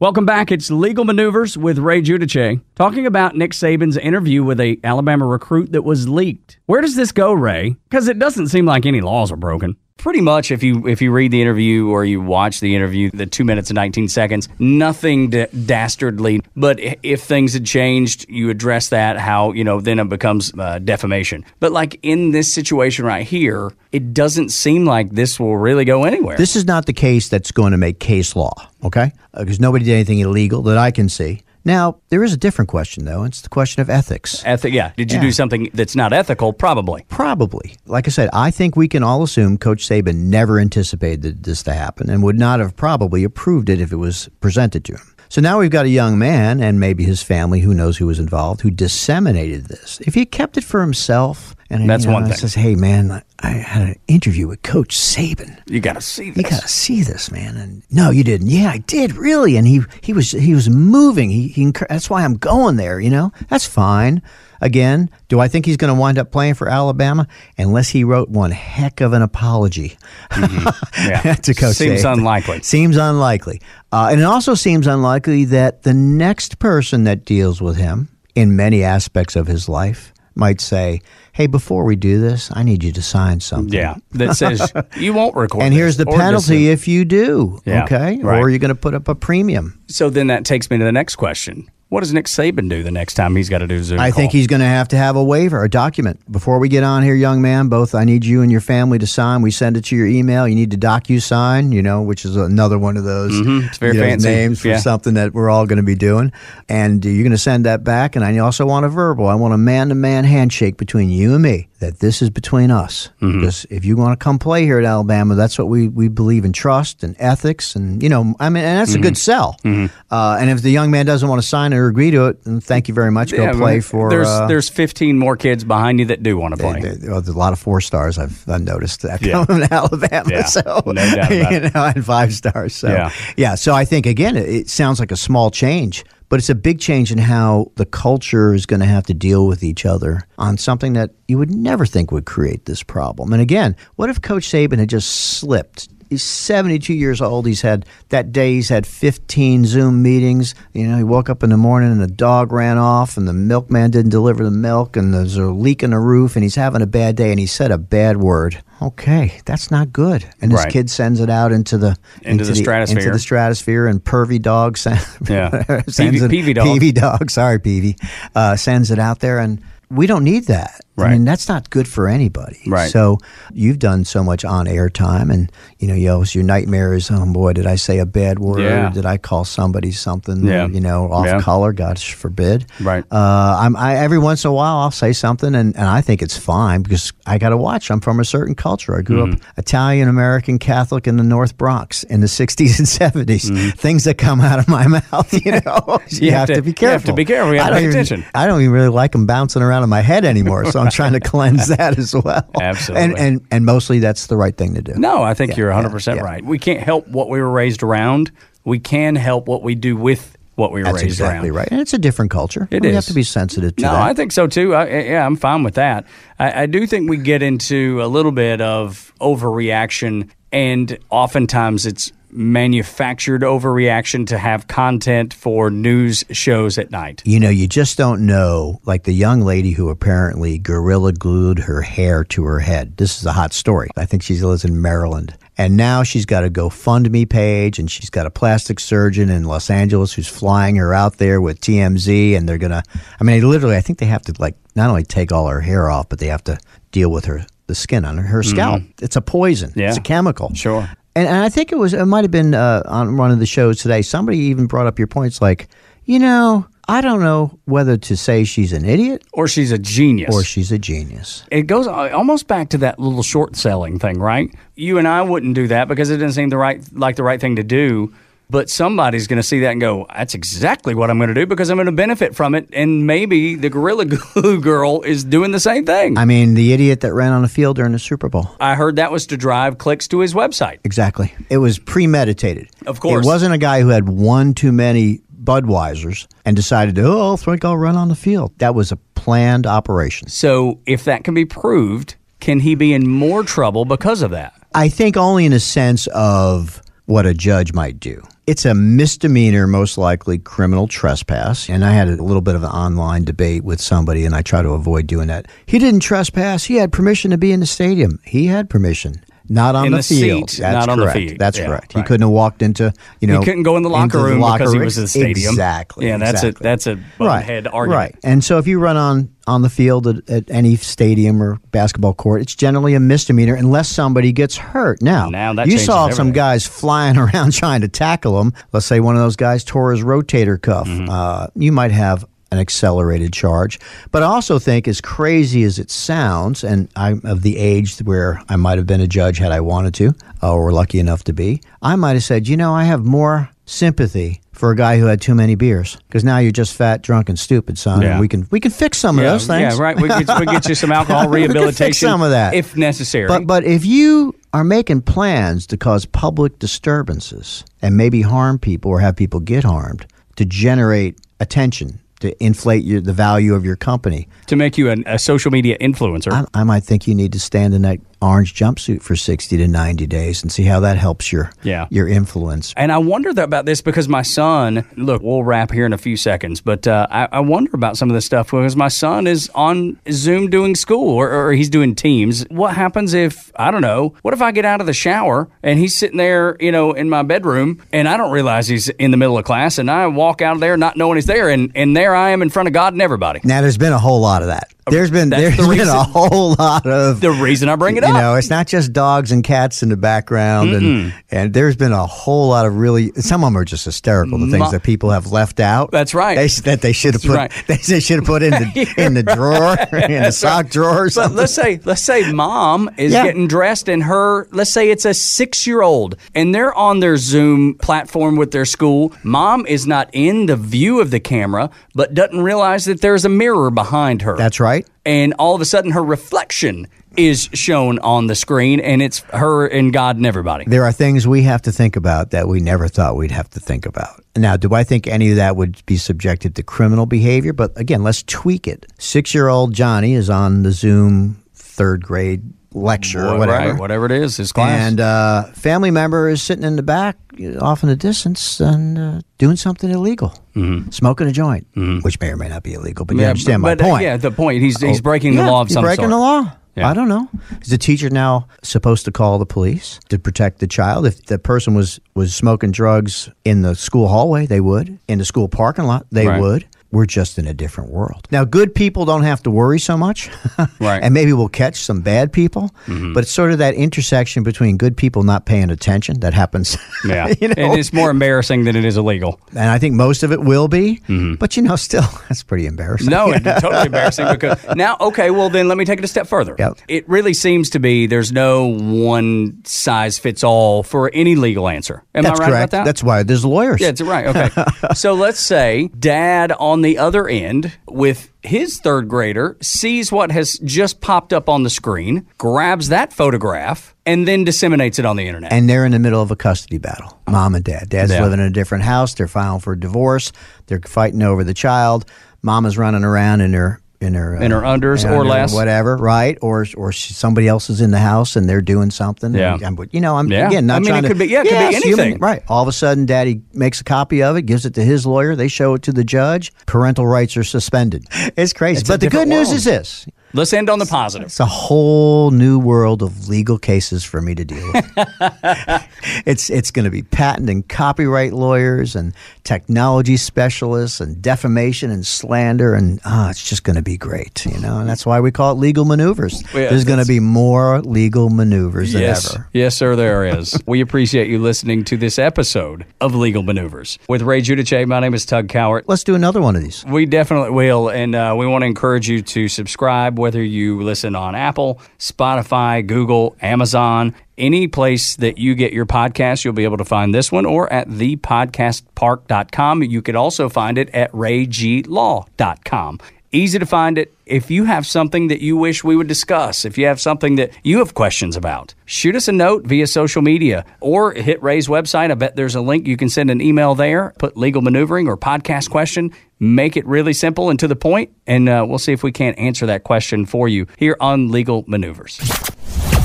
Welcome 0.00 0.26
back. 0.26 0.52
It's 0.52 0.70
Legal 0.70 1.04
Maneuvers 1.04 1.58
with 1.58 1.78
Ray 1.78 2.00
Giudice, 2.00 2.60
talking 2.76 3.04
about 3.04 3.34
Nick 3.34 3.50
Saban's 3.50 3.96
interview 3.96 4.44
with 4.44 4.60
a 4.60 4.78
Alabama 4.84 5.26
recruit 5.26 5.72
that 5.72 5.82
was 5.82 6.08
leaked. 6.08 6.60
Where 6.66 6.80
does 6.80 6.94
this 6.94 7.10
go, 7.10 7.32
Ray? 7.32 7.74
Because 7.88 8.06
it 8.06 8.20
doesn't 8.20 8.46
seem 8.46 8.64
like 8.64 8.86
any 8.86 9.00
laws 9.00 9.32
are 9.32 9.36
broken. 9.36 9.76
Pretty 9.98 10.20
much, 10.20 10.52
if 10.52 10.62
you 10.62 10.86
if 10.86 11.02
you 11.02 11.10
read 11.10 11.32
the 11.32 11.42
interview 11.42 11.88
or 11.88 12.04
you 12.04 12.20
watch 12.20 12.60
the 12.60 12.76
interview, 12.76 13.10
the 13.10 13.26
two 13.26 13.44
minutes 13.44 13.68
and 13.70 13.74
nineteen 13.74 14.06
seconds, 14.06 14.48
nothing 14.60 15.30
da- 15.30 15.48
dastardly. 15.66 16.40
But 16.54 16.78
if 17.02 17.22
things 17.24 17.52
had 17.52 17.66
changed, 17.66 18.24
you 18.28 18.48
address 18.48 18.90
that. 18.90 19.18
How 19.18 19.52
you 19.52 19.64
know 19.64 19.80
then 19.80 19.98
it 19.98 20.08
becomes 20.08 20.52
uh, 20.56 20.78
defamation. 20.78 21.44
But 21.58 21.72
like 21.72 21.98
in 22.02 22.30
this 22.30 22.52
situation 22.52 23.04
right 23.04 23.26
here, 23.26 23.72
it 23.90 24.14
doesn't 24.14 24.50
seem 24.50 24.84
like 24.84 25.10
this 25.10 25.40
will 25.40 25.56
really 25.56 25.84
go 25.84 26.04
anywhere. 26.04 26.36
This 26.36 26.54
is 26.54 26.64
not 26.64 26.86
the 26.86 26.92
case 26.92 27.28
that's 27.28 27.50
going 27.50 27.72
to 27.72 27.78
make 27.78 27.98
case 27.98 28.36
law, 28.36 28.54
okay? 28.84 29.12
Because 29.36 29.58
nobody 29.58 29.84
did 29.84 29.94
anything 29.94 30.20
illegal 30.20 30.62
that 30.62 30.78
I 30.78 30.92
can 30.92 31.08
see. 31.08 31.42
Now, 31.64 31.98
there 32.08 32.24
is 32.24 32.32
a 32.32 32.36
different 32.36 32.68
question, 32.68 33.04
though. 33.04 33.24
It's 33.24 33.40
the 33.42 33.48
question 33.48 33.82
of 33.82 33.90
ethics. 33.90 34.42
Ethic, 34.46 34.72
yeah. 34.72 34.92
Did 34.96 35.10
you 35.12 35.18
Yeah. 35.18 35.22
do 35.22 35.32
something 35.32 35.70
that's 35.74 35.94
not 35.96 36.12
ethical? 36.12 36.52
Probably. 36.52 37.04
Probably. 37.08 37.76
Like 37.86 38.06
I 38.08 38.10
said, 38.10 38.30
I 38.32 38.50
think 38.50 38.76
we 38.76 38.88
can 38.88 39.02
all 39.02 39.22
assume 39.22 39.58
Coach 39.58 39.86
Saban 39.88 40.16
never 40.30 40.58
anticipated 40.58 41.42
this 41.44 41.62
to 41.64 41.72
happen 41.74 42.08
and 42.08 42.22
would 42.22 42.38
not 42.38 42.60
have 42.60 42.76
probably 42.76 43.24
approved 43.24 43.68
it 43.68 43.80
if 43.80 43.92
it 43.92 43.96
was 43.96 44.28
presented 44.40 44.84
to 44.86 44.92
him. 44.94 45.14
So 45.30 45.42
now 45.42 45.58
we've 45.58 45.70
got 45.70 45.84
a 45.84 45.90
young 45.90 46.18
man 46.18 46.58
and 46.62 46.80
maybe 46.80 47.04
his 47.04 47.22
family, 47.22 47.60
who 47.60 47.74
knows 47.74 47.98
who 47.98 48.06
was 48.06 48.18
involved, 48.18 48.62
who 48.62 48.70
disseminated 48.70 49.66
this. 49.66 50.00
If 50.06 50.14
he 50.14 50.24
kept 50.24 50.56
it 50.56 50.64
for 50.64 50.80
himself 50.80 51.54
and 51.70 51.88
That's 51.88 52.04
you 52.04 52.10
know, 52.10 52.14
one 52.14 52.24
thing. 52.26 52.34
says, 52.36 52.54
"Hey, 52.54 52.74
man, 52.74 53.22
I- 53.40 53.48
had 53.48 53.82
an 53.82 53.96
interview 54.08 54.48
with 54.48 54.62
Coach 54.62 54.96
Saban." 54.96 55.58
You 55.66 55.80
got 55.80 55.94
to 55.94 56.00
see 56.00 56.30
this. 56.30 56.36
You 56.36 56.42
gotta 56.50 56.68
see 56.68 57.02
this, 57.02 57.30
man. 57.30 57.56
And 57.56 57.82
no, 57.90 58.10
you 58.10 58.24
didn't. 58.24 58.46
Yeah, 58.48 58.70
I 58.70 58.78
did, 58.78 59.14
really. 59.16 59.56
And 59.56 59.66
he 59.68 59.82
he 60.02 60.12
was 60.12 60.30
he 60.32 60.54
was 60.54 60.68
moving. 60.70 61.28
He, 61.30 61.48
he 61.48 61.70
that's 61.88 62.08
why 62.08 62.24
I'm 62.24 62.34
going 62.38 62.76
there. 62.76 62.98
You 63.00 63.10
know, 63.10 63.32
that's 63.48 63.66
fine. 63.66 64.22
Again, 64.60 65.08
do 65.28 65.38
I 65.38 65.46
think 65.46 65.66
he's 65.66 65.76
going 65.76 65.94
to 65.94 66.00
wind 66.00 66.18
up 66.18 66.32
playing 66.32 66.54
for 66.54 66.68
Alabama 66.68 67.28
unless 67.56 67.90
he 67.90 68.02
wrote 68.02 68.28
one 68.28 68.50
heck 68.50 69.00
of 69.00 69.12
an 69.12 69.22
apology 69.22 69.96
Yeah. 70.36 71.34
to 71.34 71.54
Coach 71.54 71.76
Seems 71.76 72.02
Saban? 72.02 72.14
unlikely. 72.14 72.62
Seems 72.62 72.96
unlikely. 72.96 73.60
Uh, 73.92 74.08
and 74.10 74.20
it 74.20 74.24
also 74.24 74.54
seems 74.54 74.88
unlikely 74.88 75.44
that 75.44 75.82
the 75.84 75.94
next 75.94 76.58
person 76.58 77.04
that 77.04 77.24
deals 77.24 77.62
with 77.62 77.76
him 77.76 78.08
in 78.34 78.56
many 78.56 78.82
aspects 78.82 79.36
of 79.36 79.46
his 79.46 79.68
life 79.68 80.12
might 80.38 80.60
say, 80.60 81.02
"Hey, 81.32 81.46
before 81.46 81.84
we 81.84 81.96
do 81.96 82.20
this, 82.20 82.50
I 82.54 82.62
need 82.62 82.84
you 82.84 82.92
to 82.92 83.02
sign 83.02 83.40
something." 83.40 83.72
Yeah, 83.72 83.96
that 84.12 84.36
says 84.36 84.72
you 84.96 85.12
won't 85.12 85.34
record. 85.36 85.62
And 85.62 85.74
here's 85.74 85.96
the 85.96 86.06
penalty 86.06 86.68
if 86.68 86.88
you 86.88 87.04
do. 87.04 87.60
Yeah, 87.64 87.84
okay. 87.84 88.18
right. 88.22 88.40
Or 88.40 88.48
you're 88.48 88.58
going 88.58 88.74
to 88.74 88.80
put 88.80 88.94
up 88.94 89.08
a 89.08 89.14
premium. 89.14 89.82
So 89.88 90.10
then 90.10 90.28
that 90.28 90.44
takes 90.44 90.70
me 90.70 90.78
to 90.78 90.84
the 90.84 90.92
next 90.92 91.16
question. 91.16 91.70
What 91.90 92.00
does 92.00 92.12
Nick 92.12 92.26
Saban 92.26 92.68
do 92.68 92.82
the 92.82 92.90
next 92.90 93.14
time 93.14 93.34
he's 93.34 93.48
got 93.48 93.58
to 93.58 93.66
do 93.66 93.82
Zoom 93.82 93.98
I 93.98 94.10
call? 94.10 94.18
think 94.18 94.32
he's 94.32 94.46
going 94.46 94.60
to 94.60 94.66
have 94.66 94.88
to 94.88 94.96
have 94.98 95.16
a 95.16 95.24
waiver, 95.24 95.64
a 95.64 95.70
document. 95.70 96.20
Before 96.30 96.58
we 96.58 96.68
get 96.68 96.84
on 96.84 97.02
here, 97.02 97.14
young 97.14 97.40
man, 97.40 97.68
both 97.68 97.94
I 97.94 98.04
need 98.04 98.26
you 98.26 98.42
and 98.42 98.52
your 98.52 98.60
family 98.60 98.98
to 98.98 99.06
sign. 99.06 99.40
We 99.40 99.50
send 99.50 99.78
it 99.78 99.86
to 99.86 99.96
your 99.96 100.06
email. 100.06 100.46
You 100.46 100.54
need 100.54 100.70
to 100.72 100.76
docu 100.76 101.22
sign, 101.22 101.72
you 101.72 101.82
know, 101.82 102.02
which 102.02 102.26
is 102.26 102.36
another 102.36 102.78
one 102.78 102.98
of 102.98 103.04
those, 103.04 103.32
Mm-hmm. 103.32 103.68
It's 103.68 103.78
very 103.78 103.94
you 103.94 104.00
know, 104.02 104.06
fancy. 104.06 104.28
names 104.28 104.60
for 104.60 104.68
Yeah. 104.68 104.76
something 104.78 105.14
that 105.14 105.32
we're 105.32 105.48
all 105.48 105.64
going 105.64 105.78
to 105.78 105.82
be 105.82 105.94
doing. 105.94 106.30
And 106.68 107.02
you're 107.02 107.22
going 107.22 107.30
to 107.32 107.38
send 107.38 107.64
that 107.64 107.84
back. 107.84 108.16
And 108.16 108.24
I 108.24 108.36
also 108.36 108.66
want 108.66 108.84
a 108.84 108.90
verbal. 108.90 109.26
I 109.26 109.34
want 109.36 109.54
a 109.54 109.58
man 109.58 109.88
to 109.88 109.94
man 109.94 110.24
handshake 110.24 110.76
between 110.76 111.08
you 111.08 111.32
and 111.32 111.42
me 111.42 111.68
that 111.80 112.00
this 112.00 112.20
is 112.20 112.28
between 112.28 112.70
us. 112.70 113.08
Mm-hmm. 113.22 113.38
Because 113.40 113.64
if 113.70 113.86
you 113.86 113.96
want 113.96 114.18
to 114.18 114.22
come 114.22 114.38
play 114.38 114.64
here 114.64 114.78
at 114.78 114.84
Alabama, 114.84 115.36
that's 115.36 115.58
what 115.58 115.68
we, 115.68 115.88
we 115.88 116.08
believe 116.08 116.44
in 116.44 116.52
trust 116.52 117.02
and 117.02 117.16
ethics. 117.18 117.74
And, 117.76 118.02
you 118.02 118.10
know, 118.10 118.34
I 118.40 118.50
mean, 118.50 118.64
and 118.64 118.78
that's 118.78 118.90
a 118.90 118.94
Mm-hmm. 118.98 119.02
good 119.04 119.16
sell. 119.16 119.56
Uh, 119.64 120.36
and 120.38 120.50
if 120.50 120.60
the 120.60 120.70
young 120.70 120.90
man 120.90 121.06
doesn't 121.06 121.28
want 121.28 121.40
to 121.40 121.46
sign 121.48 121.72
it 121.72 121.77
or 121.78 121.86
agree 121.88 122.10
to 122.10 122.26
it, 122.26 122.44
and 122.44 122.62
thank 122.62 122.88
you 122.88 122.94
very 122.94 123.10
much. 123.10 123.30
Go 123.32 123.42
Yeah, 123.44 123.52
play 123.52 123.74
well, 123.76 123.80
for. 123.80 124.10
There's 124.10 124.26
uh, 124.28 124.46
there's 124.46 124.68
15 124.68 125.18
more 125.18 125.36
kids 125.36 125.64
behind 125.64 125.98
you 126.00 126.04
that 126.06 126.22
do 126.22 126.36
want 126.36 126.54
to 126.56 126.60
play. 126.62 126.80
there- 126.80 126.94
there- 126.96 127.10
there's 127.20 127.28
a 127.28 127.38
lot 127.38 127.52
of 127.52 127.58
four 127.58 127.80
stars 127.80 128.18
I've, 128.18 128.46
I've 128.48 128.62
noticed 128.62 129.02
that 129.02 129.22
Yeah. 129.22 129.44
coming 129.46 129.62
to 129.68 129.72
Alabama. 129.74 130.28
Yeah, 130.30 130.44
so 130.44 130.82
no 130.86 131.02
you 131.30 131.60
know, 131.60 131.92
and 131.94 132.04
five 132.04 132.34
stars. 132.34 132.74
So 132.74 132.88
Yeah. 132.88 133.10
yeah. 133.36 133.54
So 133.54 133.72
I 133.74 133.84
think 133.84 134.04
again, 134.06 134.36
it, 134.36 134.48
it 134.48 134.68
sounds 134.68 135.00
like 135.00 135.12
a 135.12 135.16
small 135.16 135.50
change, 135.50 136.04
but 136.28 136.38
it's 136.38 136.50
a 136.50 136.54
big 136.54 136.78
change 136.80 137.10
in 137.10 137.18
how 137.18 137.70
the 137.76 137.86
culture 137.86 138.52
is 138.52 138.66
going 138.66 138.80
to 138.80 138.86
have 138.86 139.04
to 139.06 139.14
deal 139.14 139.46
with 139.46 139.62
each 139.62 139.86
other 139.86 140.20
on 140.36 140.58
something 140.58 140.92
that 140.92 141.10
you 141.28 141.38
would 141.38 141.50
never 141.50 141.86
think 141.86 142.10
would 142.12 142.26
create 142.26 142.66
this 142.66 142.82
problem. 142.82 143.32
And 143.32 143.40
again, 143.40 143.76
what 143.96 144.10
if 144.10 144.20
Coach 144.20 144.46
Saban 144.48 144.78
had 144.78 144.88
just 144.90 145.08
slipped? 145.10 145.88
He's 146.08 146.22
72 146.22 146.94
years 146.94 147.20
old. 147.20 147.46
He's 147.46 147.60
had 147.62 147.84
that 148.08 148.32
day. 148.32 148.54
He's 148.54 148.68
had 148.70 148.86
15 148.86 149.66
Zoom 149.66 150.02
meetings. 150.02 150.54
You 150.72 150.86
know, 150.88 150.96
he 150.96 151.04
woke 151.04 151.28
up 151.28 151.42
in 151.42 151.50
the 151.50 151.56
morning 151.56 151.92
and 151.92 152.00
the 152.00 152.06
dog 152.06 152.50
ran 152.52 152.78
off, 152.78 153.16
and 153.16 153.28
the 153.28 153.32
milkman 153.34 153.90
didn't 153.90 154.10
deliver 154.10 154.42
the 154.44 154.50
milk, 154.50 154.96
and 154.96 155.12
there's 155.12 155.36
a 155.36 155.46
leak 155.46 155.82
in 155.82 155.90
the 155.90 155.98
roof, 155.98 156.34
and 156.36 156.42
he's 156.42 156.54
having 156.54 156.80
a 156.82 156.86
bad 156.86 157.16
day, 157.16 157.30
and 157.30 157.38
he 157.38 157.46
said 157.46 157.70
a 157.70 157.78
bad 157.78 158.16
word. 158.16 158.62
Okay, 158.80 159.40
that's 159.44 159.70
not 159.70 159.92
good. 159.92 160.24
And 160.40 160.50
this 160.52 160.60
Right. 160.60 160.72
kid 160.72 160.88
sends 160.88 161.20
it 161.20 161.28
out 161.28 161.50
into 161.52 161.76
the 161.78 161.96
Into 162.22 162.44
the 162.44 162.54
stratosphere. 162.54 162.98
into 163.00 163.10
the 163.10 163.18
stratosphere, 163.18 163.86
and 163.86 164.02
pervy 164.02 164.40
dog 164.40 164.78
send, 164.84 165.00
Yeah. 165.28 165.64
sends 165.88 166.20
Peavy- 166.20 166.24
it, 166.24 166.30
Peavy 166.30 166.52
dog. 166.54 166.66
Peavy 166.66 166.92
dog, 166.92 167.30
sorry, 167.30 167.58
Peavy, 167.58 167.96
uh, 168.34 168.56
sends 168.56 168.90
it 168.90 168.98
out 168.98 169.18
there, 169.18 169.38
and 169.40 169.60
we 169.90 170.06
don't 170.06 170.22
need 170.24 170.46
that. 170.46 170.80
I 171.06 171.12
mean, 171.12 171.24
that's 171.24 171.48
not 171.48 171.70
good 171.70 171.86
for 171.88 172.08
anybody. 172.08 172.60
Right. 172.66 172.90
So 172.90 173.18
you've 173.52 173.78
done 173.78 174.04
so 174.04 174.22
much 174.24 174.44
on 174.44 174.66
air 174.66 174.88
time, 174.88 175.30
and 175.30 175.50
you 175.78 175.88
know, 175.88 175.94
you 175.94 176.10
always, 176.10 176.34
your 176.34 176.44
nightmare 176.44 176.94
is, 176.94 177.10
oh 177.10 177.24
boy, 177.32 177.52
did 177.52 177.66
I 177.66 177.76
say 177.76 177.98
a 177.98 178.06
bad 178.06 178.38
word? 178.38 178.60
Yeah. 178.60 178.90
Did 178.90 179.06
I 179.06 179.16
call 179.18 179.44
somebody 179.44 179.92
something? 179.92 180.44
Yeah. 180.44 180.66
You 180.66 180.80
know, 180.80 181.10
off 181.12 181.26
Yeah. 181.26 181.40
color, 181.40 181.72
God 181.72 181.98
forbid. 181.98 182.66
Right. 182.80 183.04
Uh, 183.10 183.58
I'm 183.60 183.76
I, 183.76 183.96
every 183.96 184.18
once 184.18 184.44
in 184.44 184.50
a 184.50 184.52
while 184.54 184.76
I'll 184.78 184.90
say 184.90 185.12
something, 185.12 185.54
and, 185.54 185.76
and 185.76 185.86
I 185.86 186.00
think 186.00 186.22
it's 186.22 186.36
fine 186.36 186.82
because 186.82 187.12
I 187.26 187.38
got 187.38 187.50
to 187.50 187.56
watch. 187.56 187.90
I'm 187.90 188.00
from 188.00 188.20
a 188.20 188.24
certain 188.24 188.54
culture. 188.54 188.96
I 188.98 189.02
grew 189.02 189.18
Mm-hmm. 189.26 189.34
up 189.34 189.58
Italian 189.58 190.08
American 190.08 190.58
Catholic 190.58 191.06
in 191.06 191.16
the 191.16 191.22
North 191.24 191.56
Bronx 191.56 192.02
in 192.04 192.20
the 192.20 192.26
60s 192.26 192.78
and 192.78 192.86
70s. 193.28 193.74
Things 193.74 194.04
that 194.04 194.16
come 194.18 194.40
out 194.40 194.58
of 194.58 194.68
my 194.68 194.86
mouth, 195.12 195.32
you 195.44 195.52
know, 195.52 195.60
you, 196.08 196.18
Mm-hmm. 196.18 196.24
You 196.24 196.30
have, 196.32 196.48
have 196.48 196.48
to, 196.48 196.54
to- 196.56 196.62
be 196.62 196.70
you 196.70 196.74
careful. 196.74 196.92
have 196.98 197.04
to 197.04 197.12
be 197.14 197.24
careful. 197.24 197.52
You 197.52 197.58
have 197.60 197.66
I 197.66 197.70
to 197.70 197.74
don't 197.74 197.80
pay 197.82 197.88
even, 197.88 198.00
attention. 198.00 198.24
I 198.34 198.46
don't 198.46 198.60
even 198.60 198.72
really 198.72 198.88
like 198.88 199.12
them 199.12 199.26
bouncing 199.26 199.62
around 199.62 199.82
in 199.82 199.88
my 199.88 200.00
head 200.00 200.24
anymore, 200.24 200.64
so 200.70 200.80
I'm 200.88 200.96
trying 200.96 201.12
to 201.14 201.20
cleanse 201.20 201.68
that 201.76 201.98
as 201.98 202.14
well. 202.14 202.48
Absolutely. 202.60 203.04
And 203.04 203.18
and 203.18 203.46
and 203.50 203.64
mostly 203.66 203.98
that's 203.98 204.26
the 204.26 204.36
right 204.36 204.56
thing 204.56 204.74
to 204.74 204.82
do. 204.82 204.94
No, 204.96 205.22
I 205.22 205.34
think 205.34 205.52
Yeah, 205.52 205.56
you're 205.58 205.70
100% 205.72 206.16
yeah. 206.16 206.22
right. 206.22 206.44
We 206.44 206.58
can't 206.58 206.80
help 206.80 207.06
what 207.08 207.28
we 207.28 207.40
were 207.40 207.50
raised 207.50 207.82
around. 207.82 208.30
We 208.64 208.78
can 208.78 209.16
help 209.16 209.46
what 209.48 209.62
we 209.62 209.74
do 209.74 209.96
with 209.96 210.36
what 210.56 210.72
we 210.72 210.80
were 210.80 210.84
That's 210.86 210.96
raised 211.04 211.20
exactly 211.20 211.50
around. 211.50 211.56
right. 211.58 211.68
And 211.70 211.80
it's 211.80 211.94
a 211.94 211.98
different 211.98 212.32
culture. 212.32 212.66
It 212.72 212.82
we 212.82 212.88
is. 212.88 212.94
have 212.96 213.04
to 213.06 213.14
be 213.14 213.22
sensitive 213.22 213.76
to 213.76 213.82
No, 213.82 213.92
that. 213.92 214.02
I 214.02 214.12
think 214.12 214.32
so 214.32 214.48
too. 214.48 214.74
I, 214.74 214.88
yeah, 214.88 215.24
I'm 215.24 215.36
fine 215.36 215.62
with 215.62 215.74
that. 215.74 216.04
I, 216.40 216.62
I 216.62 216.66
do 216.66 216.84
think 216.86 217.08
we 217.08 217.16
get 217.16 217.42
into 217.44 218.02
a 218.02 218.06
little 218.08 218.32
bit 218.32 218.60
of 218.60 219.12
overreaction, 219.20 220.28
and 220.52 220.98
oftentimes 221.10 221.86
it's 221.86 222.12
manufactured 222.30 223.42
overreaction 223.42 224.26
to 224.26 224.38
have 224.38 224.66
content 224.68 225.32
for 225.32 225.70
news 225.70 226.24
shows 226.30 226.76
at 226.78 226.90
night. 226.90 227.22
You 227.24 227.40
know, 227.40 227.48
you 227.50 227.66
just 227.68 227.96
don't 227.96 228.26
know. 228.26 228.80
Like 228.84 229.04
the 229.04 229.12
young 229.12 229.40
lady 229.40 229.70
who 229.72 229.88
apparently 229.88 230.58
gorilla 230.58 231.12
glued 231.12 231.60
her 231.60 231.82
hair 231.82 232.24
to 232.24 232.44
her 232.44 232.60
head. 232.60 232.96
This 232.96 233.18
is 233.18 233.26
a 233.26 233.32
hot 233.32 233.52
story. 233.52 233.90
I 233.96 234.04
think 234.06 234.22
she 234.22 234.34
lives 234.36 234.64
in 234.64 234.80
Maryland. 234.82 235.36
And 235.56 235.76
now 235.76 236.02
she's 236.04 236.24
got 236.26 236.44
a 236.44 236.50
GoFundMe 236.50 237.28
page 237.28 237.78
and 237.78 237.90
she's 237.90 238.10
got 238.10 238.26
a 238.26 238.30
plastic 238.30 238.78
surgeon 238.78 239.28
in 239.28 239.44
Los 239.44 239.70
Angeles 239.70 240.12
who's 240.12 240.28
flying 240.28 240.76
her 240.76 240.94
out 240.94 241.18
there 241.18 241.40
with 241.40 241.60
TMZ. 241.60 242.36
And 242.36 242.48
they're 242.48 242.58
going 242.58 242.70
to, 242.70 242.82
I 243.20 243.24
mean, 243.24 243.48
literally, 243.48 243.76
I 243.76 243.80
think 243.80 243.98
they 243.98 244.06
have 244.06 244.22
to 244.22 244.34
like 244.38 244.54
not 244.76 244.88
only 244.90 245.02
take 245.02 245.32
all 245.32 245.48
her 245.48 245.60
hair 245.60 245.90
off, 245.90 246.08
but 246.08 246.18
they 246.20 246.26
have 246.28 246.44
to 246.44 246.58
deal 246.92 247.10
with 247.10 247.24
her, 247.24 247.44
the 247.66 247.74
skin 247.74 248.04
on 248.04 248.16
her, 248.18 248.22
her 248.24 248.42
scalp. 248.42 248.82
It's 249.02 249.16
a 249.16 249.20
poison, 249.20 249.70
Mm-hmm. 249.70 249.80
Yeah. 249.80 249.88
it's 249.88 249.98
a 249.98 250.02
chemical. 250.02 250.54
Sure. 250.54 250.88
And, 251.18 251.26
and 251.26 251.36
I 251.42 251.48
think 251.48 251.72
it 251.72 251.78
was, 251.78 251.94
it 251.94 252.04
might 252.06 252.22
have 252.22 252.30
been 252.30 252.54
uh, 252.54 252.82
on 252.86 253.16
one 253.16 253.32
of 253.32 253.40
the 253.40 253.46
shows 253.46 253.80
today. 253.82 254.02
Somebody 254.02 254.38
even 254.38 254.66
brought 254.66 254.86
up 254.86 254.98
your 254.98 255.08
points 255.08 255.42
like, 255.42 255.68
you 256.04 256.20
know, 256.20 256.64
I 256.86 257.00
don't 257.00 257.20
know 257.20 257.58
whether 257.64 257.96
to 257.96 258.16
say 258.16 258.44
she's 258.44 258.72
an 258.72 258.84
idiot 258.84 259.24
Or 259.32 259.48
she's 259.48 259.72
a 259.72 259.78
genius. 259.78 260.32
or 260.32 260.44
she's 260.44 260.70
a 260.70 260.78
genius. 260.78 261.42
it 261.50 261.62
goes 261.62 261.88
uh, 261.88 262.10
almost 262.14 262.46
back 262.46 262.68
to 262.70 262.78
that 262.78 263.00
little 263.00 263.24
short 263.24 263.56
selling 263.56 263.98
thing, 263.98 264.20
right? 264.20 264.48
You 264.76 264.98
and 264.98 265.08
I 265.08 265.22
wouldn't 265.22 265.54
do 265.56 265.66
that 265.68 265.88
because 265.88 266.08
it 266.10 266.18
doesn't 266.18 266.34
seem 266.34 266.50
the 266.50 266.56
right 266.56 266.80
like 266.92 267.16
the 267.16 267.24
right 267.24 267.40
thing 267.40 267.56
to 267.56 267.64
do. 267.64 268.14
But 268.50 268.70
somebody's 268.70 269.26
going 269.26 269.38
to 269.38 269.42
see 269.42 269.60
that 269.60 269.72
and 269.72 269.80
go, 269.80 270.06
"That's 270.08 270.34
exactly 270.34 270.94
what 270.94 271.10
I'm 271.10 271.18
going 271.18 271.28
to 271.28 271.34
do 271.34 271.46
because 271.46 271.68
I'm 271.70 271.76
going 271.76 271.86
to 271.86 271.92
benefit 271.92 272.34
from 272.34 272.54
it." 272.54 272.68
And 272.72 273.06
maybe 273.06 273.56
the 273.56 273.68
Gorilla 273.68 274.04
Glue 274.06 274.60
girl 274.60 275.02
is 275.02 275.24
doing 275.24 275.50
the 275.50 275.60
same 275.60 275.84
thing. 275.84 276.16
I 276.16 276.24
mean, 276.24 276.54
the 276.54 276.72
idiot 276.72 277.00
that 277.00 277.12
ran 277.12 277.32
on 277.32 277.42
the 277.42 277.48
field 277.48 277.76
during 277.76 277.92
the 277.92 277.98
Super 277.98 278.28
Bowl. 278.28 278.50
I 278.60 278.74
heard 278.74 278.96
that 278.96 279.12
was 279.12 279.26
to 279.28 279.36
drive 279.36 279.78
clicks 279.78 280.08
to 280.08 280.20
his 280.20 280.34
website. 280.34 280.78
Exactly. 280.84 281.34
It 281.50 281.58
was 281.58 281.78
premeditated. 281.78 282.70
Of 282.86 283.00
course. 283.00 283.24
It 283.24 283.28
wasn't 283.28 283.54
a 283.54 283.58
guy 283.58 283.82
who 283.82 283.88
had 283.88 284.08
one 284.08 284.54
too 284.54 284.72
many 284.72 285.20
Budweisers 285.42 286.26
and 286.44 286.56
decided, 286.56 286.98
oh, 286.98 287.34
I 287.34 287.36
think 287.36 287.64
I'll 287.64 287.76
run 287.76 287.96
on 287.96 288.08
the 288.08 288.14
field. 288.14 288.52
That 288.58 288.74
was 288.74 288.92
a 288.92 288.96
planned 289.14 289.66
operation. 289.66 290.28
So 290.28 290.80
if 290.86 291.04
that 291.04 291.24
can 291.24 291.34
be 291.34 291.44
proved, 291.44 292.16
can 292.40 292.60
he 292.60 292.74
be 292.74 292.92
in 292.92 293.08
more 293.08 293.42
trouble 293.42 293.84
because 293.84 294.22
of 294.22 294.30
that? 294.32 294.52
I 294.74 294.88
think 294.88 295.16
only 295.16 295.46
in 295.46 295.52
a 295.52 295.60
sense 295.60 296.06
of 296.08 296.82
what 297.06 297.24
a 297.24 297.32
judge 297.32 297.72
might 297.72 297.98
do. 297.98 298.22
It's 298.48 298.64
a 298.64 298.72
misdemeanor, 298.72 299.66
most 299.66 299.98
likely 299.98 300.38
criminal 300.38 300.88
trespass. 300.88 301.68
And 301.68 301.84
I 301.84 301.90
had 301.90 302.08
a 302.08 302.22
little 302.22 302.40
bit 302.40 302.54
of 302.54 302.62
an 302.62 302.70
online 302.70 303.24
debate 303.24 303.62
with 303.62 303.78
somebody, 303.78 304.24
and 304.24 304.34
I 304.34 304.40
try 304.40 304.62
to 304.62 304.70
avoid 304.70 305.06
doing 305.06 305.28
that. 305.28 305.44
He 305.66 305.78
didn't 305.78 306.00
trespass. 306.00 306.64
He 306.64 306.76
had 306.76 306.90
permission 306.90 307.30
to 307.30 307.36
be 307.36 307.52
in 307.52 307.60
the 307.60 307.66
stadium. 307.66 308.20
He 308.24 308.46
had 308.46 308.70
permission. 308.70 309.22
Not 309.48 309.74
on 309.74 309.86
In 309.86 309.92
the, 309.92 309.98
the 309.98 310.02
field. 310.02 310.50
seat, 310.50 310.60
That's 310.60 310.86
not 310.86 310.88
on 310.90 310.98
the 310.98 311.04
correct. 311.04 311.18
field. 311.18 311.38
That's 311.38 311.58
Yeah, 311.58 311.66
correct. 311.66 311.92
He 311.94 312.02
couldn't 312.02 312.22
have 312.22 312.30
walked 312.30 312.62
into, 312.62 312.92
you 313.20 313.28
know, 313.28 313.38
he 313.40 313.44
couldn't 313.44 313.62
go 313.62 313.76
in 313.76 313.82
the 313.82 313.88
locker 313.88 314.22
room 314.22 314.40
locker 314.40 314.58
because 314.58 314.72
he 314.72 314.78
was 314.78 314.96
in 314.98 315.04
the 315.04 315.08
stadium. 315.08 315.50
Exactly. 315.52 316.06
Yeah, 316.06 316.18
that's 316.18 316.42
a 316.44 316.52
that's 316.52 316.86
a 316.86 316.98
right, 317.18 317.66
argument. 317.66 317.88
Right. 317.88 318.14
And 318.22 318.44
so 318.44 318.58
if 318.58 318.66
you 318.66 318.78
run 318.78 318.96
on 318.96 319.30
on 319.46 319.62
the 319.62 319.70
field 319.70 320.06
at, 320.06 320.28
at 320.28 320.50
any 320.50 320.76
stadium 320.76 321.42
or 321.42 321.58
basketball 321.70 322.12
court, 322.14 322.42
it's 322.42 322.54
generally 322.54 322.94
a 322.94 323.00
misdemeanor 323.00 323.54
unless 323.54 323.88
somebody 323.88 324.30
gets 324.32 324.56
hurt. 324.56 325.00
Now, 325.00 325.30
Now 325.30 325.54
that 325.54 325.68
you 325.68 325.78
saw 325.78 326.10
some 326.10 326.32
guys 326.32 326.66
flying 326.66 327.16
around 327.18 327.52
trying 327.52 327.80
to 327.80 327.88
tackle 327.88 328.40
him. 328.40 328.52
Let's 328.72 328.84
say 328.86 329.00
one 329.00 329.16
of 329.16 329.22
those 329.22 329.36
guys 329.36 329.64
tore 329.64 329.92
his 329.92 330.02
rotator 330.02 330.60
cuff. 330.60 330.86
Mm-hmm. 330.86 331.08
Uh, 331.08 331.46
you 331.54 331.72
might 331.72 331.92
have 331.92 332.26
an 332.50 332.58
accelerated 332.58 333.32
charge. 333.32 333.78
But 334.10 334.22
I 334.22 334.26
also 334.26 334.58
think, 334.58 334.88
as 334.88 335.00
crazy 335.00 335.64
as 335.64 335.78
it 335.78 335.90
sounds, 335.90 336.64
and 336.64 336.88
I'm 336.96 337.20
of 337.24 337.42
the 337.42 337.56
age 337.58 337.98
where 337.98 338.40
I 338.48 338.56
might 338.56 338.78
have 338.78 338.86
been 338.86 339.00
a 339.00 339.06
judge 339.06 339.38
had 339.38 339.52
I 339.52 339.60
wanted 339.60 339.94
to, 339.94 340.14
uh, 340.42 340.54
or 340.54 340.72
lucky 340.72 340.98
enough 340.98 341.24
to 341.24 341.32
be, 341.32 341.60
I 341.82 341.96
might 341.96 342.14
have 342.14 342.24
said, 342.24 342.48
you 342.48 342.56
know, 342.56 342.74
I 342.74 342.84
have 342.84 343.04
more 343.04 343.50
sympathy 343.66 344.40
for 344.52 344.70
a 344.72 344.76
guy 344.76 344.98
who 344.98 345.04
had 345.06 345.20
too 345.20 345.34
many 345.34 345.54
beers 345.54 345.96
because 346.08 346.24
now 346.24 346.38
you're 346.38 346.50
just 346.50 346.74
fat, 346.74 347.02
drunk, 347.02 347.28
and 347.28 347.38
stupid, 347.38 347.78
son. 347.78 348.02
Yeah. 348.02 348.12
And 348.12 348.20
we 348.20 348.26
can 348.28 348.48
we 348.50 348.58
can 348.60 348.70
fix 348.72 348.98
some 348.98 349.18
Yeah, 349.18 349.24
of 349.26 349.30
those 349.32 349.46
things. 349.46 349.76
yeah, 349.76 349.80
right. 349.82 349.94
We 349.96 350.08
can 350.08 350.24
we 350.40 350.46
get 350.46 350.68
you 350.68 350.74
some 350.74 350.90
alcohol 351.00 351.28
We 351.28 351.42
can 351.42 351.48
fix 351.52 351.54
rehabilitation, 351.54 352.08
some 352.08 352.22
of 352.22 352.30
that. 352.30 352.54
if 352.54 352.76
necessary. 352.76 353.28
But 353.28 353.46
but 353.46 353.64
if 353.64 353.84
you 353.86 354.34
are 354.52 354.64
making 354.64 355.02
plans 355.02 355.66
to 355.68 355.76
cause 355.76 356.06
public 356.06 356.58
disturbances 356.58 357.64
and 357.82 357.96
maybe 357.96 358.22
harm 358.22 358.58
people 358.58 358.90
or 358.90 358.98
have 359.00 359.14
people 359.14 359.38
get 359.40 359.62
harmed 359.64 360.06
to 360.36 360.44
generate 360.44 361.18
attention 361.38 362.00
to 362.20 362.44
inflate 362.44 362.84
your, 362.84 363.00
the 363.00 363.12
value 363.12 363.54
of 363.54 363.64
your 363.64 363.76
company, 363.76 364.28
to 364.46 364.56
make 364.56 364.78
you 364.78 364.90
an, 364.90 365.04
a 365.06 365.18
social 365.18 365.50
media 365.50 365.76
influencer, 365.78 366.32
I, 366.32 366.60
I 366.60 366.64
might 366.64 366.84
think 366.84 367.06
you 367.06 367.14
need 367.14 367.32
to 367.32 367.40
stand 367.40 367.74
in 367.74 367.82
that 367.82 367.98
orange 368.20 368.54
jumpsuit 368.54 369.02
for 369.02 369.16
sixty 369.16 369.56
to 369.56 369.68
ninety 369.68 370.06
days 370.06 370.42
and 370.42 370.50
see 370.50 370.64
how 370.64 370.80
that 370.80 370.96
helps 370.96 371.32
your 371.32 371.50
Yeah. 371.62 371.86
your 371.90 372.08
influence. 372.08 372.74
And 372.76 372.90
I 372.92 372.98
wonder 372.98 373.30
about 373.30 373.64
this 373.66 373.80
because 373.80 374.08
my 374.08 374.22
son, 374.22 374.84
look, 374.96 375.22
we'll 375.22 375.42
wrap 375.44 375.70
here 375.72 375.86
in 375.86 375.92
a 375.92 375.98
few 375.98 376.16
seconds, 376.16 376.60
but 376.60 376.86
uh, 376.86 377.06
I, 377.10 377.28
I 377.32 377.40
wonder 377.40 377.70
about 377.74 377.96
some 377.96 378.10
of 378.10 378.14
this 378.14 378.24
stuff 378.26 378.50
because 378.50 378.76
my 378.76 378.88
son 378.88 379.26
is 379.26 379.50
on 379.54 379.98
Zoom 380.10 380.50
doing 380.50 380.74
school 380.74 381.14
or, 381.14 381.30
or 381.30 381.52
he's 381.52 381.68
doing 381.70 381.94
Teams. 381.94 382.44
What 382.50 382.74
happens 382.74 383.14
if, 383.14 383.52
I 383.56 383.70
don't 383.70 383.82
know, 383.82 384.14
what 384.22 384.34
if 384.34 384.42
I 384.42 384.50
get 384.52 384.64
out 384.64 384.80
of 384.80 384.86
the 384.86 384.92
shower 384.92 385.48
and 385.62 385.78
he's 385.78 385.94
sitting 385.94 386.16
there, 386.18 386.56
you 386.60 386.72
know, 386.72 386.92
in 386.92 387.08
my 387.08 387.22
bedroom 387.22 387.82
and 387.92 388.08
I 388.08 388.16
don't 388.16 388.30
realize 388.32 388.68
he's 388.68 388.88
in 388.88 389.10
the 389.10 389.16
middle 389.16 389.38
of 389.38 389.44
class 389.44 389.78
and 389.78 389.90
I 389.90 390.06
walk 390.06 390.42
out 390.42 390.54
of 390.56 390.60
there 390.60 390.76
not 390.76 390.96
knowing 390.96 391.16
he's 391.16 391.26
there 391.26 391.48
and, 391.48 391.70
and 391.74 391.96
there 391.96 392.14
I 392.14 392.30
am 392.30 392.42
in 392.42 392.50
front 392.50 392.66
of 392.68 392.72
God 392.72 392.92
and 392.92 393.02
everybody. 393.02 393.40
Now, 393.44 393.60
there's 393.60 393.78
been 393.78 393.92
a 393.92 393.98
whole 393.98 394.20
lot 394.20 394.42
of 394.42 394.48
that. 394.48 394.72
There's 394.90 395.10
been 395.10 395.30
there's 395.30 395.56
the 395.56 395.62
been 395.62 395.70
reason- 395.70 395.88
a 395.88 396.02
whole 396.02 396.54
lot 396.58 396.86
of 396.86 397.20
The 397.20 397.30
reason 397.30 397.68
I 397.68 397.76
bring 397.76 397.96
it 397.96 398.02
you 398.02 398.08
up. 398.08 398.14
You 398.14 398.20
know, 398.20 398.34
it's 398.34 398.50
not 398.50 398.66
just 398.66 398.92
dogs 398.92 399.32
and 399.32 399.42
cats 399.44 399.82
in 399.82 399.88
the 399.88 399.96
background, 399.96 400.70
and 400.74 401.12
and 401.30 401.52
there's 401.54 401.76
been 401.76 401.92
a 401.92 402.06
whole 402.06 402.48
lot 402.48 402.66
of 402.66 402.76
really. 402.76 403.12
Some 403.16 403.42
of 403.44 403.48
them 403.48 403.56
are 403.58 403.64
just 403.64 403.84
hysterical. 403.84 404.38
The 404.38 404.46
things 404.46 404.58
Ma- 404.58 404.70
that 404.70 404.82
people 404.82 405.10
have 405.10 405.30
left 405.32 405.60
out. 405.60 405.90
That's 405.90 406.14
right. 406.14 406.36
They, 406.36 406.48
that 406.62 406.80
they 406.82 406.92
should 406.92 407.14
have 407.14 407.22
put. 407.22 407.36
right. 407.36 407.52
They, 407.66 407.76
they 407.88 408.00
should 408.00 408.16
have 408.18 408.24
put 408.26 408.42
in 408.42 408.50
the 408.50 408.94
in 408.98 409.14
the 409.14 409.22
drawer 409.22 409.76
in 410.00 410.22
the 410.22 410.30
sock 410.32 410.70
drawer. 410.70 411.06
Or 411.06 411.10
But 411.14 411.32
let's 411.32 411.52
say 411.54 411.80
let's 411.84 412.02
say 412.02 412.32
mom 412.32 412.90
is 412.96 413.12
Yeah. 413.12 413.24
getting 413.24 413.46
dressed 413.48 413.88
and 413.88 414.02
her 414.04 414.46
let's 414.52 414.70
say 414.70 414.90
it's 414.90 415.04
a 415.04 415.10
6-year-old 415.14 416.16
and 416.34 416.54
they're 416.54 416.74
on 416.74 417.00
their 417.00 417.16
Zoom 417.16 417.74
platform 417.74 418.36
with 418.36 418.50
their 418.50 418.64
school. 418.64 419.12
Mom 419.22 419.66
is 419.66 419.86
not 419.86 420.08
in 420.12 420.46
the 420.46 420.56
view 420.56 421.00
of 421.00 421.10
the 421.10 421.20
camera 421.20 421.70
but 421.94 422.14
doesn't 422.14 422.40
realize 422.42 422.84
that 422.84 423.00
there's 423.00 423.24
a 423.24 423.28
mirror 423.28 423.70
behind 423.70 424.22
her. 424.22 424.36
That's 424.36 424.60
right. 424.60 424.77
And 425.04 425.34
all 425.38 425.54
of 425.54 425.60
a 425.60 425.64
sudden 425.64 425.92
her 425.92 426.02
reflection 426.02 426.88
is 427.16 427.48
shown 427.52 427.98
on 428.00 428.26
the 428.26 428.34
screen, 428.34 428.80
and 428.80 429.02
it's 429.02 429.20
her 429.32 429.66
and 429.66 429.92
God 429.92 430.16
and 430.16 430.26
everybody. 430.26 430.64
There 430.66 430.84
are 430.84 430.92
things 430.92 431.26
we 431.26 431.42
have 431.42 431.62
to 431.62 431.72
think 431.72 431.96
about 431.96 432.30
that 432.30 432.48
we 432.48 432.60
never 432.60 432.86
thought 432.86 433.16
we'd 433.16 433.30
have 433.30 433.50
to 433.50 433.60
think 433.60 433.86
about. 433.86 434.22
Now, 434.36 434.56
do 434.56 434.74
I 434.74 434.84
think 434.84 435.06
any 435.06 435.30
of 435.30 435.36
that 435.36 435.56
would 435.56 435.84
be 435.86 435.96
subjected 435.96 436.54
to 436.56 436.62
criminal 436.62 437.06
behavior? 437.06 437.52
But 437.52 437.78
again, 437.78 438.02
let's 438.02 438.22
tweak 438.22 438.68
it. 438.68 438.86
Six 438.98 439.34
year 439.34 439.48
old 439.48 439.74
Johnny 439.74 440.14
is 440.14 440.30
on 440.30 440.62
the 440.62 440.72
Zoom 440.72 441.42
third 441.54 442.04
grade 442.04 442.52
lecture 442.72 443.26
or 443.26 443.38
whatever. 443.38 443.70
Right, 443.70 443.78
whatever 443.80 444.06
it 444.06 444.12
is, 444.12 444.36
his 444.36 444.52
class. 444.52 444.80
And 444.80 445.00
uh, 445.00 445.44
family 445.52 445.90
member 445.90 446.28
is 446.28 446.42
sitting 446.42 446.64
in 446.64 446.76
the 446.76 446.82
back, 446.82 447.16
off 447.60 447.82
in 447.82 447.88
the 447.88 447.96
distance, 447.96 448.60
and 448.60 448.98
uh, 448.98 449.20
doing 449.38 449.56
something 449.56 449.90
illegal, 449.90 450.30
mm-hmm. 450.54 450.90
smoking 450.90 451.26
a 451.26 451.32
joint, 451.32 451.66
mm-hmm. 451.74 452.00
which 452.00 452.20
may 452.20 452.30
or 452.30 452.36
may 452.36 452.48
not 452.48 452.62
be 452.62 452.74
illegal. 452.74 453.04
But 453.04 453.16
you 453.16 453.22
Yeah, 453.22 453.30
understand 453.30 453.62
but, 453.62 453.80
my 453.80 453.86
uh, 453.86 453.90
point. 453.90 454.02
yeah, 454.02 454.16
the 454.16 454.30
point. 454.30 454.62
He's 454.62 454.80
he's 454.80 454.98
Oh, 455.00 455.02
breaking 455.02 455.34
the 455.34 455.42
yeah, 455.42 455.50
law 455.50 455.60
of 455.62 455.68
he's 455.68 455.74
some 455.74 455.84
breaking 455.84 456.02
sort. 456.04 456.10
the 456.10 456.18
law. 456.18 456.52
Yeah. 456.76 456.88
I 456.90 456.94
don't 456.94 457.08
know. 457.08 457.28
Is 457.60 457.70
the 457.70 457.78
teacher 457.78 458.08
now 458.08 458.46
supposed 458.62 459.04
to 459.06 459.10
call 459.10 459.40
the 459.40 459.46
police 459.46 459.98
to 460.10 460.18
protect 460.18 460.60
the 460.60 460.68
child? 460.68 461.06
If 461.06 461.24
the 461.26 461.36
person 461.36 461.74
was 461.74 461.98
was 462.14 462.32
smoking 462.36 462.70
drugs 462.70 463.28
in 463.44 463.62
the 463.62 463.74
school 463.74 464.06
hallway, 464.06 464.46
they 464.46 464.60
would. 464.60 464.96
In 465.08 465.18
the 465.18 465.24
school 465.24 465.48
parking 465.48 465.86
lot, 465.86 466.06
they 466.12 466.28
Right. 466.28 466.40
would. 466.40 466.66
We're 466.90 467.04
just 467.06 467.38
in 467.38 467.46
a 467.46 467.52
different 467.52 467.90
world. 467.90 468.26
Now, 468.30 468.44
good 468.44 468.74
people 468.74 469.04
don't 469.04 469.22
have 469.24 469.42
to 469.42 469.50
worry 469.50 469.78
so 469.78 469.96
much. 469.96 470.30
Right. 470.80 470.96
Mm-hmm. 470.98 471.04
and 471.04 471.14
maybe 471.14 471.32
we'll 471.32 471.48
catch 471.48 471.76
some 471.82 472.00
bad 472.02 472.32
people. 472.32 472.70
But 472.86 473.24
it's 473.24 473.30
sort 473.30 473.52
of 473.52 473.58
that 473.58 473.74
intersection 473.74 474.42
between 474.42 474.76
good 474.76 474.96
people 474.96 475.22
not 475.22 475.44
paying 475.44 475.70
attention 475.70 476.20
that 476.20 476.34
happens. 476.34 476.76
Yeah, 477.04 477.32
you 477.40 477.48
know? 477.48 477.54
and 477.56 477.78
it's 477.78 477.92
more 477.92 478.10
embarrassing 478.10 478.64
than 478.64 478.74
it 478.74 478.84
is 478.84 478.96
illegal. 478.96 479.40
and 479.50 479.70
I 479.70 479.78
think 479.78 479.94
most 479.94 480.24
of 480.24 480.32
it 480.32 480.40
will 480.40 480.66
be. 480.66 481.00
But, 481.38 481.56
you 481.56 481.62
know, 481.62 481.76
still, 481.76 482.02
that's 482.28 482.42
pretty 482.42 482.66
embarrassing. 482.66 483.08
Mm-hmm. 483.08 483.44
No, 483.44 483.50
it's 483.52 483.62
totally 483.62 483.86
embarrassing 483.86 484.26
because 484.32 484.58
now, 484.74 484.96
okay, 485.00 485.30
well, 485.30 485.48
then 485.48 485.68
let 485.68 485.78
me 485.78 485.84
take 485.84 485.98
it 486.00 486.04
a 486.04 486.08
step 486.08 486.26
further. 486.26 486.56
Yep. 486.58 486.78
It 486.88 487.08
really 487.08 487.34
seems 487.34 487.70
to 487.70 487.78
be 487.80 488.06
there's 488.06 488.32
no 488.32 488.66
one 488.66 489.62
size 489.64 490.18
fits 490.18 490.42
all 490.42 490.82
for 490.82 491.10
any 491.14 491.36
legal 491.36 491.68
answer. 491.68 492.02
Am 492.14 492.24
That's 492.24 492.40
I 492.40 492.42
right 492.42 492.48
correct. 492.50 492.64
about 492.74 492.78
that? 492.78 492.84
That's 492.84 493.02
why 493.02 493.22
there's 493.22 493.44
lawyers. 493.44 493.80
Yeah, 493.80 493.88
it's 493.88 494.00
right. 494.00 494.26
Okay. 494.26 494.94
so 494.94 495.14
let's 495.14 495.40
say 495.40 495.88
dad 495.98 496.50
on 496.52 496.77
the 496.82 496.98
other 496.98 497.28
end 497.28 497.72
with 497.86 498.32
his 498.42 498.78
third 498.80 499.08
grader 499.08 499.56
sees 499.60 500.10
what 500.12 500.30
has 500.32 500.58
just 500.60 501.00
popped 501.00 501.32
up 501.32 501.48
on 501.48 501.62
the 501.62 501.70
screen, 501.70 502.26
grabs 502.38 502.88
that 502.88 503.12
photograph, 503.12 503.94
and 504.06 504.26
then 504.26 504.44
disseminates 504.44 504.98
it 504.98 505.04
on 505.06 505.16
the 505.16 505.26
internet. 505.26 505.52
and 505.52 505.68
they're 505.68 505.84
in 505.84 505.92
the 505.92 505.98
middle 505.98 506.22
of 506.22 506.30
a 506.30 506.36
custody 506.36 506.78
battle. 506.78 507.18
Mom 507.28 507.54
and 507.54 507.64
dad. 507.64 507.88
Dad's 507.88 508.12
Yeah. 508.12 508.22
living 508.22 508.40
in 508.40 508.46
a 508.46 508.50
different 508.50 508.84
house. 508.84 509.14
They're 509.14 509.28
filing 509.28 509.60
for 509.60 509.76
divorce. 509.76 510.32
They're 510.66 510.80
fighting 510.84 511.22
over 511.22 511.44
the 511.44 511.54
child. 511.54 512.04
Mama's 512.42 512.78
running 512.78 513.04
around 513.04 513.40
in 513.40 513.52
her 513.52 513.80
in 514.00 514.14
her 514.14 514.36
uh, 514.36 514.40
In 514.40 514.50
her 514.52 514.60
unders 514.60 515.04
or 515.04 515.08
under- 515.08 515.24
less. 515.24 515.52
whatever, 515.52 515.96
right? 515.96 516.38
Or 516.40 516.64
or 516.76 516.92
somebody 516.92 517.48
else 517.48 517.68
is 517.68 517.80
in 517.80 517.90
the 517.90 517.98
house 517.98 518.36
and 518.36 518.48
they're 518.48 518.60
doing 518.62 518.90
something. 518.90 519.34
Yeah. 519.34 519.58
You 519.90 520.00
know, 520.00 520.16
I'm 520.16 520.28
Yeah. 520.30 520.46
again 520.48 520.66
not 520.66 520.76
I 520.76 520.78
mean, 520.80 520.88
trying 520.88 520.98
it 521.00 521.02
to. 521.02 521.08
could 521.08 521.18
be- 521.18 521.26
yeah, 521.26 521.40
it 521.40 521.48
could 521.48 521.58
be 521.58 521.76
it's 521.76 521.84
human, 521.84 522.00
anything. 522.04 522.20
right? 522.20 522.42
All 522.48 522.62
of 522.62 522.68
a 522.68 522.72
sudden, 522.72 523.06
Daddy 523.06 523.42
makes 523.52 523.80
a 523.80 523.84
copy 523.84 524.22
of 524.22 524.36
it, 524.36 524.42
gives 524.42 524.64
it 524.64 524.74
to 524.74 524.84
his 524.84 525.04
lawyer. 525.04 525.34
They 525.34 525.48
show 525.48 525.74
it 525.74 525.82
to 525.82 525.92
the 525.92 526.04
judge. 526.04 526.52
Parental 526.66 527.06
rights 527.06 527.36
are 527.36 527.44
suspended. 527.44 528.04
It's 528.36 528.52
crazy. 528.52 528.80
It's 528.80 528.88
but 528.88 529.00
the 529.00 529.06
good 529.06 529.24
different 529.26 529.30
news 529.30 529.50
is 529.52 529.64
this: 529.64 530.06
let's 530.34 530.52
end 530.52 530.68
on 530.70 530.78
the 530.78 530.86
positive. 530.86 531.26
it's 531.26 531.40
a 531.40 531.46
whole 531.46 532.30
new 532.30 532.58
world 532.58 533.02
of 533.02 533.28
legal 533.28 533.58
cases 533.58 534.04
for 534.04 534.20
me 534.20 534.34
to 534.34 534.44
deal 534.44 534.72
with. 534.72 534.90
it's 536.26 536.50
it's 536.50 536.70
going 536.70 536.84
to 536.84 536.90
be 536.90 537.02
patent 537.02 537.48
and 537.50 537.68
copyright 537.68 538.32
lawyers 538.32 538.94
and 538.96 539.14
technology 539.44 540.16
specialists 540.16 541.00
and 541.00 541.20
defamation 541.22 541.90
and 541.90 542.06
slander 542.06 542.74
and 542.74 543.00
ah, 543.04 543.30
it's 543.30 543.48
just 543.48 543.64
going 543.64 543.76
to 543.76 543.82
be 543.82 543.96
great, 543.96 544.44
you 544.46 544.58
know. 544.60 544.78
And 544.78 544.88
that's 544.88 545.06
why 545.06 545.20
we 545.20 545.30
call 545.30 545.52
it 545.52 545.56
legal 545.56 545.84
maneuvers. 545.84 546.42
Yeah, 546.54 546.68
There's 546.70 546.84
going 546.84 547.00
to 547.00 547.06
be 547.08 547.20
more 547.20 547.80
legal 547.82 548.28
maneuvers 548.30 548.92
than 548.92 549.02
Yes. 549.02 549.34
ever. 549.34 549.48
Yes, 549.52 549.76
sir, 549.76 549.96
there 549.96 550.24
is. 550.24 550.58
we 550.66 550.80
appreciate 550.80 551.28
you 551.28 551.38
listening 551.38 551.84
to 551.84 551.96
this 551.96 552.18
episode 552.18 552.84
of 553.00 553.14
Legal 553.14 553.42
Maneuvers. 553.42 553.98
With 554.08 554.22
Ray 554.22 554.40
Giudice, 554.42 554.86
my 554.86 555.00
name 555.00 555.14
is 555.14 555.24
Tug 555.24 555.48
Cowart. 555.48 555.84
Let's 555.86 556.04
do 556.04 556.14
another 556.14 556.40
one 556.40 556.56
of 556.56 556.62
these. 556.62 556.84
We 556.84 557.06
definitely 557.06 557.50
will. 557.50 557.88
And 557.88 558.14
uh, 558.14 558.34
we 558.36 558.46
want 558.46 558.62
to 558.62 558.66
encourage 558.66 559.08
you 559.08 559.22
to 559.22 559.48
subscribe, 559.48 560.17
whether 560.18 560.42
you 560.42 560.82
listen 560.82 561.16
on 561.16 561.34
Apple, 561.34 561.80
Spotify, 561.98 562.86
Google, 562.86 563.36
Amazon, 563.40 564.14
any 564.36 564.68
place 564.68 565.16
that 565.16 565.38
you 565.38 565.54
get 565.54 565.72
your 565.72 565.86
podcast, 565.86 566.44
you'll 566.44 566.52
be 566.52 566.64
able 566.64 566.76
to 566.76 566.84
find 566.84 567.14
this 567.14 567.32
one 567.32 567.46
or 567.46 567.72
at 567.72 567.88
thepodcastpark.com. 567.88 569.82
You 569.82 570.02
could 570.02 570.16
also 570.16 570.48
find 570.48 570.76
it 570.78 570.90
at 570.90 571.10
rayglaw.com. 571.12 572.98
Easy 573.30 573.58
to 573.58 573.66
find 573.66 573.98
it. 573.98 574.14
If 574.24 574.50
you 574.50 574.64
have 574.64 574.86
something 574.86 575.28
that 575.28 575.42
you 575.42 575.54
wish 575.54 575.84
we 575.84 575.96
would 575.96 576.06
discuss, 576.06 576.64
if 576.64 576.78
you 576.78 576.86
have 576.86 576.98
something 576.98 577.36
that 577.36 577.50
you 577.62 577.78
have 577.78 577.92
questions 577.92 578.36
about, 578.36 578.74
shoot 578.86 579.14
us 579.14 579.28
a 579.28 579.32
note 579.32 579.66
via 579.66 579.86
social 579.86 580.22
media 580.22 580.64
or 580.80 581.12
hit 581.12 581.42
Ray's 581.42 581.68
website. 581.68 582.10
I 582.10 582.14
bet 582.14 582.36
there's 582.36 582.54
a 582.54 582.62
link. 582.62 582.86
You 582.86 582.96
can 582.96 583.10
send 583.10 583.30
an 583.30 583.42
email 583.42 583.74
there, 583.74 584.14
put 584.18 584.38
legal 584.38 584.62
maneuvering 584.62 585.08
or 585.08 585.18
podcast 585.18 585.68
question, 585.68 586.10
make 586.38 586.74
it 586.78 586.86
really 586.86 587.12
simple 587.12 587.50
and 587.50 587.58
to 587.58 587.68
the 587.68 587.76
point, 587.76 588.14
and 588.26 588.48
uh, 588.48 588.64
we'll 588.66 588.78
see 588.78 588.92
if 588.92 589.02
we 589.02 589.12
can't 589.12 589.38
answer 589.38 589.66
that 589.66 589.84
question 589.84 590.24
for 590.24 590.48
you 590.48 590.66
here 590.78 590.96
on 590.98 591.28
Legal 591.28 591.64
Maneuvers. 591.66 592.18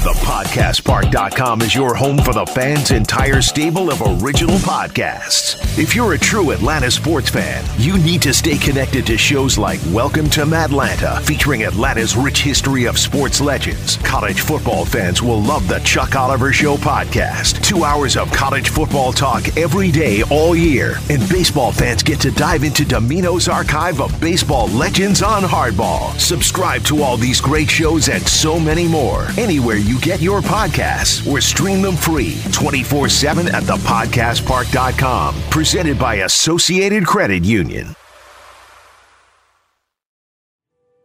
ThePodcastPark.com 0.04 1.62
is 1.62 1.74
your 1.74 1.96
home 1.96 2.18
for 2.18 2.34
the 2.34 2.46
fans' 2.48 2.92
entire 2.92 3.42
stable 3.42 3.90
of 3.90 4.02
original 4.22 4.58
podcasts. 4.58 5.56
If 5.80 5.96
you're 5.96 6.12
a 6.12 6.20
true 6.20 6.52
Atlanta 6.52 6.92
sports 6.92 7.30
fan, 7.30 7.64
you 7.78 7.98
need 7.98 8.22
to 8.24 8.34
stay 8.34 8.58
connected 8.58 9.08
to 9.08 9.18
shows 9.18 9.58
like 9.58 9.80
Welcome 9.92 10.30
to 10.32 10.42
Madlanta, 10.42 11.22
featuring 11.22 11.64
Atlanta's 11.64 12.18
rich 12.18 12.42
history 12.42 12.84
of 12.84 13.00
sports 13.00 13.40
legends. 13.40 13.96
College 13.98 14.42
football 14.42 14.84
fans 14.84 15.22
will 15.24 15.42
love 15.42 15.70
the 15.70 15.80
Chuck 15.80 16.18
Oliver 16.18 16.52
Show 16.52 16.76
podcast. 16.76 17.64
Two 17.64 17.86
hours 17.86 18.18
of 18.18 18.30
college 18.34 18.68
football 18.68 19.14
talk 19.14 19.58
every 19.58 19.90
day, 19.90 20.22
all 20.24 20.54
year. 20.54 20.98
And 21.10 21.28
baseball 21.30 21.72
fans 21.72 22.04
get 22.04 22.20
to 22.20 22.32
dive 22.32 22.66
into 22.66 22.84
Domino's 22.84 23.48
archive 23.48 24.02
of 24.02 24.20
baseball 24.20 24.68
legends 24.68 25.22
on 25.24 25.44
hardball. 25.44 26.20
Subscribe 26.20 26.84
to 26.84 27.02
all 27.02 27.16
these 27.16 27.40
great 27.40 27.70
shows 27.70 28.10
and 28.10 28.22
so 28.28 28.60
many 28.60 28.86
more 28.86 29.28
anywhere 29.38 29.78
you 29.78 29.93
get 30.00 30.22
your 30.22 30.42
podcasts 30.42 31.30
or 31.30 31.42
stream 31.42 31.82
them 31.82 31.96
free 31.96 32.38
24 32.52 33.10
7 33.10 33.48
at 33.48 33.64
thepodcastpark.com. 33.64 35.36
Presented 35.50 36.00
by 36.00 36.16
Associated 36.16 37.06
Credit 37.06 37.44
Union. 37.44 37.96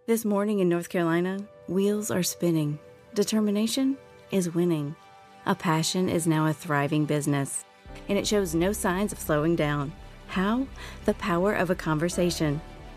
This 0.07 0.25
morning 0.25 0.61
in 0.61 0.71
North 0.71 0.89
Carolina, 0.89 1.39
wheels 1.69 2.11
are 2.11 2.23
spinning. 2.23 2.79
Determination 3.13 3.99
is 4.31 4.55
winning. 4.55 4.97
A 5.45 5.55
passion 5.55 6.09
is 6.09 6.27
now 6.27 6.47
a 6.47 6.53
thriving 6.55 7.05
business, 7.05 7.67
and 8.09 8.17
it 8.17 8.27
shows 8.27 8.55
no 8.55 8.73
signs 8.73 9.13
of 9.13 9.19
slowing 9.19 9.55
down. 9.55 9.93
How? 10.29 10.67
The 11.05 11.13
power 11.15 11.53
of 11.53 11.69
a 11.69 11.75
conversation, 11.75 12.61